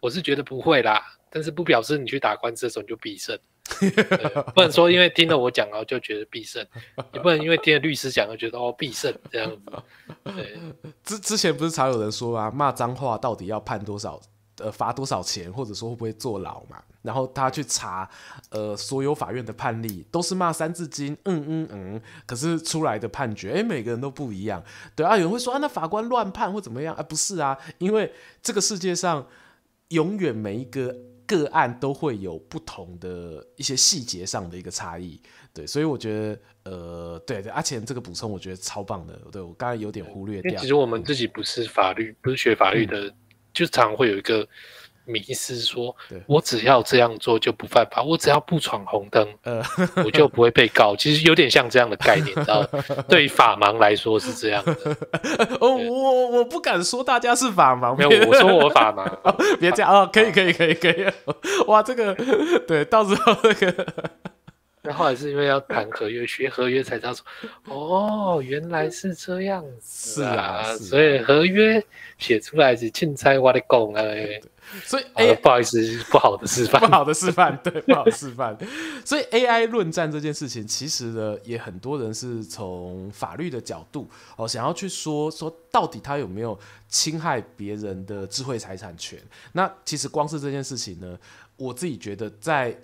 [0.00, 3.36] 我是觉得不会啦，但是不表示你去打官司的时候你就必胜。
[4.54, 6.64] 不能说因为听了我讲然后就觉得必胜，
[7.14, 9.72] 也不能因为听了律师讲就觉得哦必胜这样子。
[11.04, 14.20] 之之前不是常有人说啊，骂脏话到底要判多少，
[14.58, 16.82] 呃，罚多少钱，或者说会不会坐牢嘛？
[17.02, 18.08] 然后他去查，
[18.50, 24.62] 呃，所有法院的判例都是骂三字经，嗯嗯嗯，可是出来的判决，哎，每个人都不一样。
[24.94, 26.94] 对啊，有人会说啊，那法官乱判或怎么样？
[26.96, 28.12] 啊，不是啊，因为
[28.42, 29.26] 这个世界上
[29.88, 30.94] 永远每一个。
[31.30, 35.22] 个案都会有不同的一些细节上的一个差异，
[35.54, 40.60] 对，所以我觉得，呃，对对，阿钱这个补充我觉得超棒的，对，我刚才有点忽略掉。
[40.60, 43.14] 其实我们自己不是法律，不是学法律的，嗯、
[43.54, 44.48] 就常会有一个。
[45.10, 45.94] 迷失说，
[46.26, 49.62] 我只要这样做就不犯法，我只要不闯红灯，呃，
[50.04, 50.94] 我就不会被告。
[50.96, 52.62] 其实有点像这样的概念，知道？
[53.08, 54.74] 对于法盲来说是这样的。
[55.60, 59.00] 哦，我我不敢说大家是法盲，没有，我说我法盲。
[59.58, 61.06] 别这样啊，可以可以可以可以。
[61.66, 62.14] 哇，这个
[62.66, 63.86] 对，到时候那个。
[64.82, 67.22] 那后来是因为要谈合约，学合约才知道说，
[67.66, 71.84] 哦，原来是这样子啊，所以合约
[72.16, 74.40] 写出来是凊彩我的讲哎。
[74.84, 78.56] 所以 A、啊、不好意思，不好的示范， 不好的示范，对， 不好的示范。
[79.04, 86.58] 所以 AI 论战这件事情，其实呢，也很多人是从法律的角度哦，想要去说说到底他有没有
[86.88, 89.18] 侵害别人的智慧财产权。
[89.52, 91.18] 那其实光是这件事情呢，
[91.56, 92.76] 我自己觉得在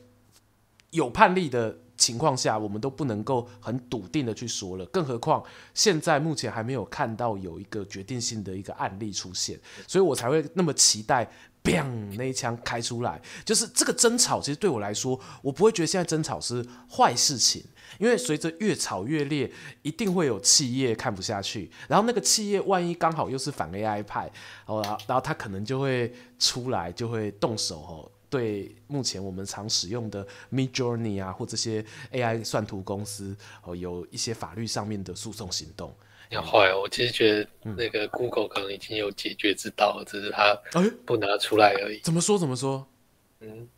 [0.91, 4.84] 有判例的情况下，我们都不能够很笃定的去说了。
[4.87, 5.43] 更何况
[5.74, 11.30] 现在目前还没有看到有一个决定性的一个案例出现，所以我才会那么期待。
[11.66, 12.16] 砰！
[12.16, 14.40] 那一枪开出来，就是这个争吵。
[14.40, 17.64] 其实对我来说，我不会觉得现在争吵是坏事情，
[17.98, 19.50] 因为随着越吵越烈，
[19.82, 21.70] 一定会有企业看不下去。
[21.88, 24.30] 然后那个企业万一刚好又是反 AI 派，
[24.66, 35.94] 哦，然后他可能就会出来，就会动手哦，对目前我们常使用的 Midjourney 啊，或这些 AI 算图公司哦，有一些法律上面的诉讼行动。
[36.31, 36.81] 要坏哦！
[36.83, 37.47] 我其实觉得
[37.77, 40.59] 那个 Google 可能已经有解决之道，只是他
[41.05, 42.01] 不拿出来而已。
[42.01, 42.37] 怎么说？
[42.39, 42.87] 怎么说？
[43.41, 43.68] 嗯，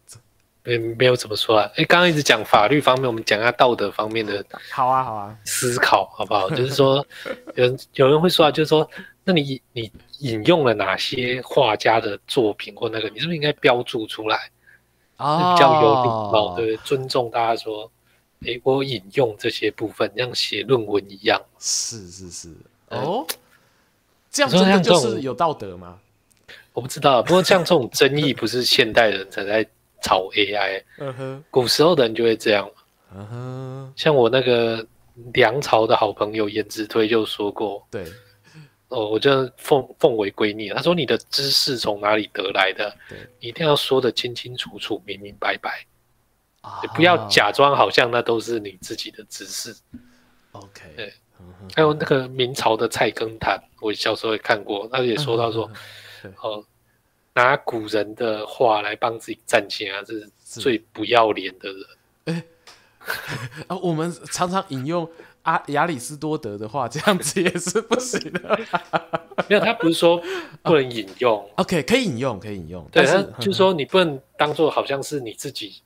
[0.65, 1.71] 没没有怎么说啊？
[1.77, 4.45] 哎，刚刚一直讲法律方面，我们讲一下道德方面的。
[4.71, 6.49] 好啊，好啊，思考好不好？
[6.51, 7.05] 就是说，
[7.55, 8.89] 有人有人会说啊，就是说，
[9.25, 9.91] 那你你
[10.21, 14.51] 引用了哪些画家的作品或那个，你是不是应该标注出来
[15.17, 15.55] 啊？
[15.55, 16.77] 比较有礼貌，对不对？
[16.79, 17.91] 尊重大家说。
[18.45, 21.41] 诶，我引用这些部分，像写论文一样。
[21.59, 22.49] 是是是，
[22.89, 23.27] 哦，
[24.31, 25.99] 这样真的就是有道德吗？
[26.73, 29.67] 我不知道，不过像这种争议，不是现代人才在
[30.03, 32.71] 炒 AI，嗯哼，古时候的人就会这样。
[33.15, 34.87] 嗯哼，像我那个
[35.33, 38.05] 梁朝的好朋友颜值推就说过，对，
[38.89, 40.73] 哦，我就奉奉为圭臬。
[40.73, 42.95] 他说：“你的知识从哪里得来的？
[43.09, 45.85] 对，你一定要说的清清楚楚、明明白白。”
[46.95, 49.75] 不要假装好像那都是你自己的知识。
[50.53, 51.13] OK，对，
[51.75, 55.71] 还有那个明朝的菜根谭，我小时候也看过，他也说到说，
[56.43, 56.65] 哦，
[57.35, 60.31] 拿古人的话来帮自己站线啊，这是
[60.61, 61.71] 最不要脸的
[62.27, 62.45] 人。
[63.69, 65.09] 啊，我们常常引用
[65.43, 68.61] 阿亚里士多德的话，这样子也是不行的。
[69.49, 70.21] 没有，他不是说
[70.63, 71.49] 不能引用。
[71.57, 75.81] OK，可以引用，可以引用，但是就是说你不能当做好像是你自己。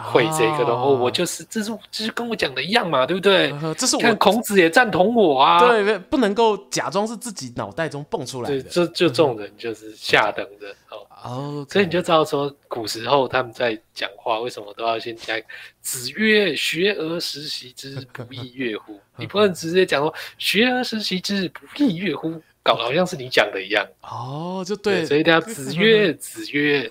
[0.00, 3.52] 会这个的哦，我就是，这是这是跟我讲的一样嘛，对不对？
[3.76, 5.58] 这是我看孔子也赞同我啊。
[5.58, 8.62] 对，不能够假装是自己脑袋中蹦出来的。
[8.62, 11.06] 对，就就这种人就是下等人哦。
[11.22, 15.34] 哦，所以你就知道说，古时候他们在讲话，为什么都要先加
[15.82, 22.40] “子曰：学而时习之，不亦说乎？” 你不能直接讲说“学而时习之，不亦说乎”。
[22.62, 26.82] 搞得好像是你讲的一样哦，就对，对，所以大家子曰子曰，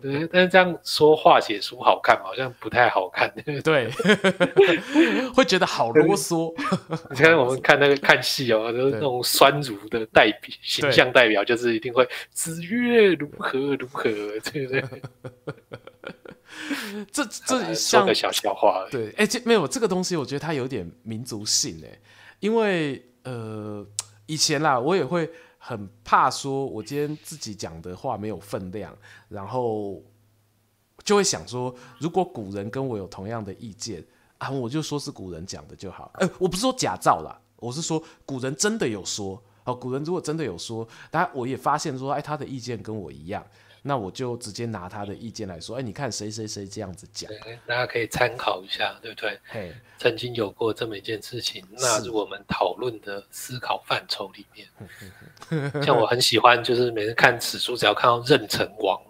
[0.00, 3.30] 对，但是这样说话写书好看好像不太好看，
[3.62, 3.90] 对，
[5.34, 6.54] 会觉得好啰嗦。
[7.10, 14.82] 你看我们看那个看戏哦，就是那种酸儒的代表形象代表，就是一定会子曰如何如何，对不对？
[17.12, 21.98] 这这像个小笑话，对，哎，这没有这个东西，我觉得它有点民族性哎，
[22.40, 23.86] 因为呃。
[24.28, 28.96] 以前啦，我也会很怕说，我今天自己讲的话没有分量，
[29.28, 30.00] 然后
[31.02, 34.04] 就会想说，如果古人跟我有同样的意见，
[34.36, 36.10] 啊，我就说是古人讲的就好。
[36.14, 39.42] 哎、我不是说假造啦，我是说古人真的有说。
[39.64, 43.46] 哦，古人如果真的有说，但我也发现说，哎，他的意见跟我一样，
[43.88, 47.30] 那我就直接拿他的意见来说，哎，你看谁谁谁这样子讲，
[47.66, 49.40] 大家可以参考一下，对不对？
[49.48, 55.82] 嘿，曾经有过这么一件事情，纳入我们讨论的思考范畴里面。
[55.82, 59.00] 像我很喜欢，就是每次看史书，只要看到任城王。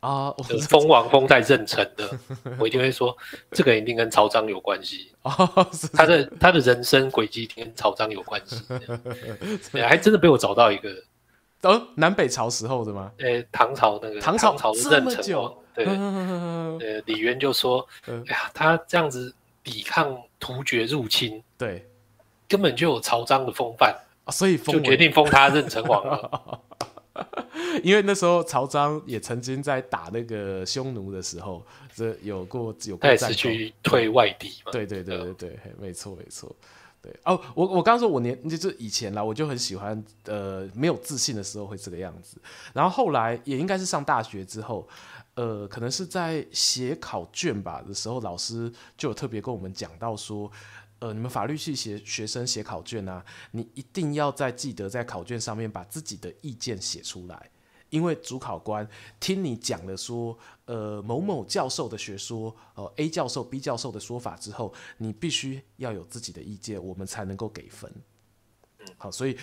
[0.00, 0.34] 啊，
[0.68, 2.10] 封王封在任城的，
[2.58, 3.16] 我一定会说，
[3.52, 5.12] 这个一定跟曹彰有关系。
[5.22, 5.30] 哦，
[5.92, 8.56] 他的他的人生轨迹跟曹彰有关系。
[9.78, 10.88] 还真的被我找到一个，
[11.62, 13.12] 哦，南北朝时候的吗？
[13.18, 19.32] 呃，唐朝那个唐朝的妊娠王，对， 呃，李渊就说， 哎呀，他这样子
[19.62, 21.86] 抵抗突厥入侵，对，
[22.48, 23.94] 根本就有曹彰的风范，
[24.32, 26.60] 所以就决定封他任城王了。
[27.82, 31.62] 因为那时候曹彰也曾经在打那个匈奴的时候，
[31.94, 34.72] 这有过有过战去退外敌嘛？
[34.72, 36.54] 对对对对对，没错没错。
[37.02, 42.40] 对哦，我我刚刚说我年就是以前啦，我就很喜欢呃没有自信的时候会这个样子，
[42.72, 44.88] 然后后来也应该是上大学之后，
[45.34, 50.50] 呃，可能是在写考卷吧的时候，老师就有特别跟我们讲到说。
[51.02, 57.50] 呃，你们法律系学学生写考卷啊，你一定要在记得在考卷上面把自己的意见写出来，
[57.92, 58.88] 因为主考官
[59.20, 67.92] 听你讲了说，呃，某某教授的学说，呃，A 教授、B 教授的说法之后，你必须要有自己的意见，我们才能够给分。
[68.96, 69.36] 好，所以，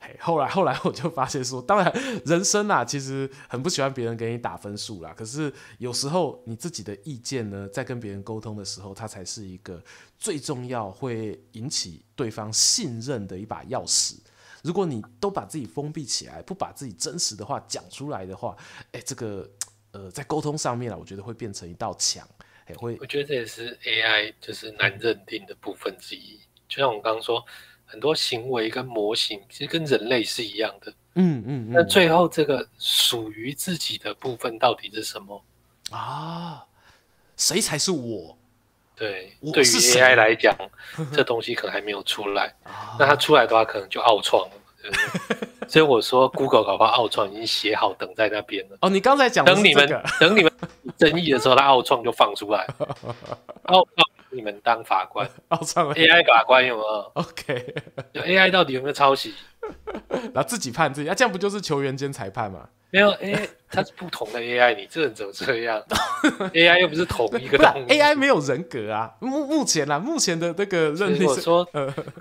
[0.00, 1.90] 嘿，后来后来我就发现说，当然
[2.26, 5.14] 人生啊，其实很不喜欢别人给你打分数啦。
[5.16, 9.80] 可是有时候你自己的意见呢，在跟别人沟通的时候，它才是一个
[10.18, 14.16] 最重要会引起对方信任的一把钥匙。
[14.62, 18.56] 如果你都把自己封闭起来，不把自己真实的话讲出来的话，
[18.92, 19.48] 哎，这个
[19.90, 22.26] 呃，在沟通上面啊，我觉得会变成一道墙，
[22.66, 22.96] 哎，会。
[23.00, 27.44] 我觉得这也是 AI 就是难认定的部分之一，就像我刚刚说。
[27.84, 35.44] 很多行为跟模型其实跟人类是一样的，嗯嗯，那、嗯、最后这个属于自己的部分到底是什么
[35.90, 36.64] 啊？
[37.36, 38.38] 谁才是我？
[39.02, 40.56] 对，对于 AI 来讲，
[41.12, 42.54] 这东西可能还没有出来。
[42.96, 44.52] 那它出来的话，可能就奥创了。
[45.66, 48.76] 所以我说，Google 搞不好奥创已经写好，等在那边了。
[48.80, 50.52] 哦，你刚才讲、这个，等你们等你们
[50.96, 52.64] 争议的时候，它奥创就放出来。
[53.66, 54.08] 奥创。
[54.32, 57.74] 你们当法官，AI 法官有没有？OK，
[58.14, 59.34] 就 AI 到底有没有抄袭？
[60.34, 62.68] 然后自己判自己，啊，这样不就是球员兼裁判吗？
[62.90, 65.82] 没有，AI 它是不同的 AI，你这人怎么这样？
[66.52, 69.14] AI 又不是同一个东西，AI 没有人格啊。
[69.20, 71.66] 目目前啊，目前的那个认定是说，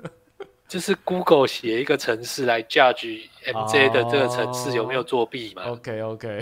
[0.68, 6.40] 就是 Google 写一个程式来 judge MJ 的这个程式有没有作弊嘛？OK，OK。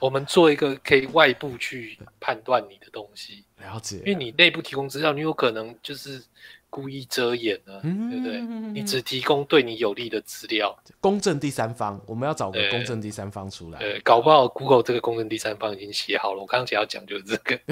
[0.00, 6.22] 我们做一个可以外部去判断你的东西，了解，因为你内部提供资料，你有可能就是
[6.68, 8.40] 故意遮掩了，嗯、对不对？
[8.72, 13.78] 你只提供对你有利的资料，公正第三方，我们要找个公正第三方出来。
[13.78, 16.40] 对，搞不好 Google 这个公正第三方已经写好了。
[16.40, 17.58] 我刚刚想要讲就是这个。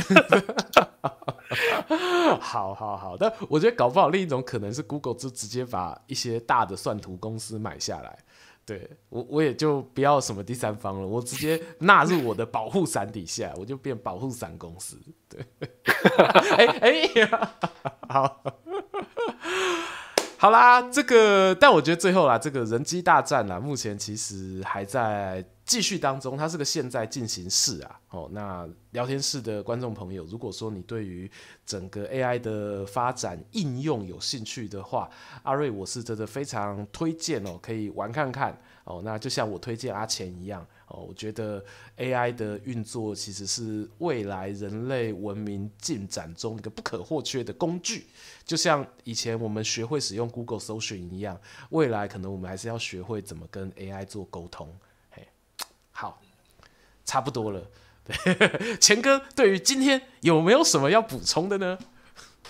[2.41, 8.18] 好好好，但我觉得搞不好另一种可能是 Google 就直接把一些大的算图公司买下来。
[8.68, 8.90] 对。
[9.08, 14.98] 我，我也就不要什么第三方了，我直接纳入我的保护伞底下，我就变保护伞公司。
[15.28, 15.40] 对，
[16.56, 16.66] 哎
[17.16, 17.30] 哎，
[18.08, 18.42] 好，
[20.36, 28.00] 好啦，这个，但我觉得最后啦，这个人机大战啦，目前其实还在继续当中，它是个现在进行式啊。
[28.08, 31.30] 哦，那聊天室的观众朋友，如果说你对于
[31.66, 35.10] 整个 AI 的发展应用有兴趣的话，
[35.42, 39.02] 阿瑞我是真的非常推荐哦，可以玩看看哦。
[39.04, 41.62] 那就像我推荐阿钱一样哦，我觉得
[41.98, 48.06] AI 的运作其实是未来人类文明进展中一个不可或缺的工具，
[48.46, 51.38] 就像以前我们学会使用 Google 搜寻一样，
[51.68, 54.74] 未来可能我们还是要学会怎么跟 AI 做沟通。
[56.01, 56.22] 好，
[57.05, 57.66] 差不多了。
[58.80, 61.76] 钱哥，对于今天有没有什么要补充的呢？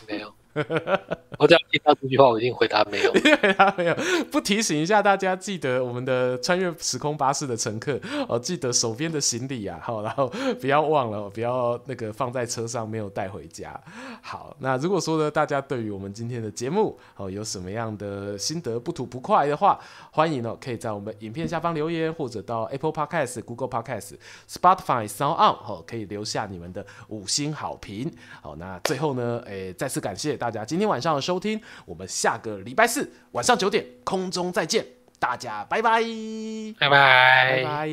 [0.07, 0.35] 没有。
[1.39, 3.13] 我只要听到这句话，我一定回答没有。
[3.13, 3.95] 回答没有，
[4.31, 7.99] 不提醒一下大家，记得我们的穿越时空巴士的乘客
[8.29, 10.27] 哦，记得手边的行李啊，好，然后
[10.61, 13.79] 不要忘了，不要那个放在车上没有带回家。
[14.21, 19.79] 好，那如果说呢，大家对于我们今天的节目哦有什么样的心得不吐不快的话，
[20.11, 24.15] 欢迎哦可以在我们影片下方留言，或者到 Apple Podcast、Google Podcast、
[24.51, 28.11] Spotify、Sound On 哦可以留下你们的五星好评。
[28.43, 34.87] 好，那最后呢，诶，再次感谢大家今天晚上的收听，我们下个礼拜四晚上九点空中再见，
[35.19, 36.03] 大家拜拜，
[36.79, 37.89] 拜拜，拜拜。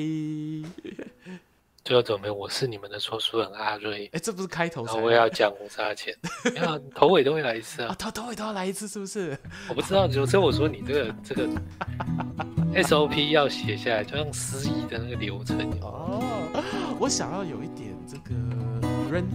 [1.83, 2.33] 最后怎么？
[2.33, 4.09] 我是你们的说书人阿瑞。
[4.11, 4.83] 哎，这不是开头？
[5.03, 6.11] 我也要讲我杀钱，
[6.55, 7.93] 没有头尾都会来一次啊。
[7.93, 9.37] 头头尾都要来一次，是不是？
[9.69, 11.47] 我不知道，就我说你这个这个
[12.73, 15.59] SOP 要写下来，就像司仪的那个流程。
[15.81, 16.23] 哦，
[16.99, 18.17] 我想要有一点这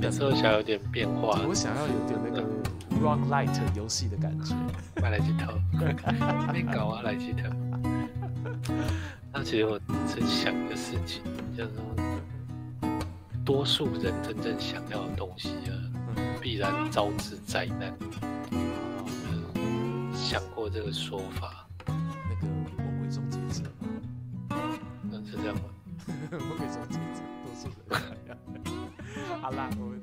[0.02, 1.40] 个时候想要有点变化。
[1.48, 2.44] 我想要有点那个
[3.00, 4.54] rock light 游戏的感觉。
[5.00, 5.52] 买来几套，
[6.52, 7.48] 没搞啊，来几套。
[9.32, 11.22] 那其实我在想的事情，
[11.56, 11.70] 就是
[13.44, 15.72] 多数人真正想要的东西啊，
[16.40, 17.92] 必然招致灾难。
[20.14, 21.66] 想过这个说法？
[21.86, 23.88] 那个魔鬼终结者吗？
[25.10, 25.62] 那是这样吗？
[26.30, 28.00] 魔鬼终结者，多数人。
[29.40, 30.00] 好啦，我们。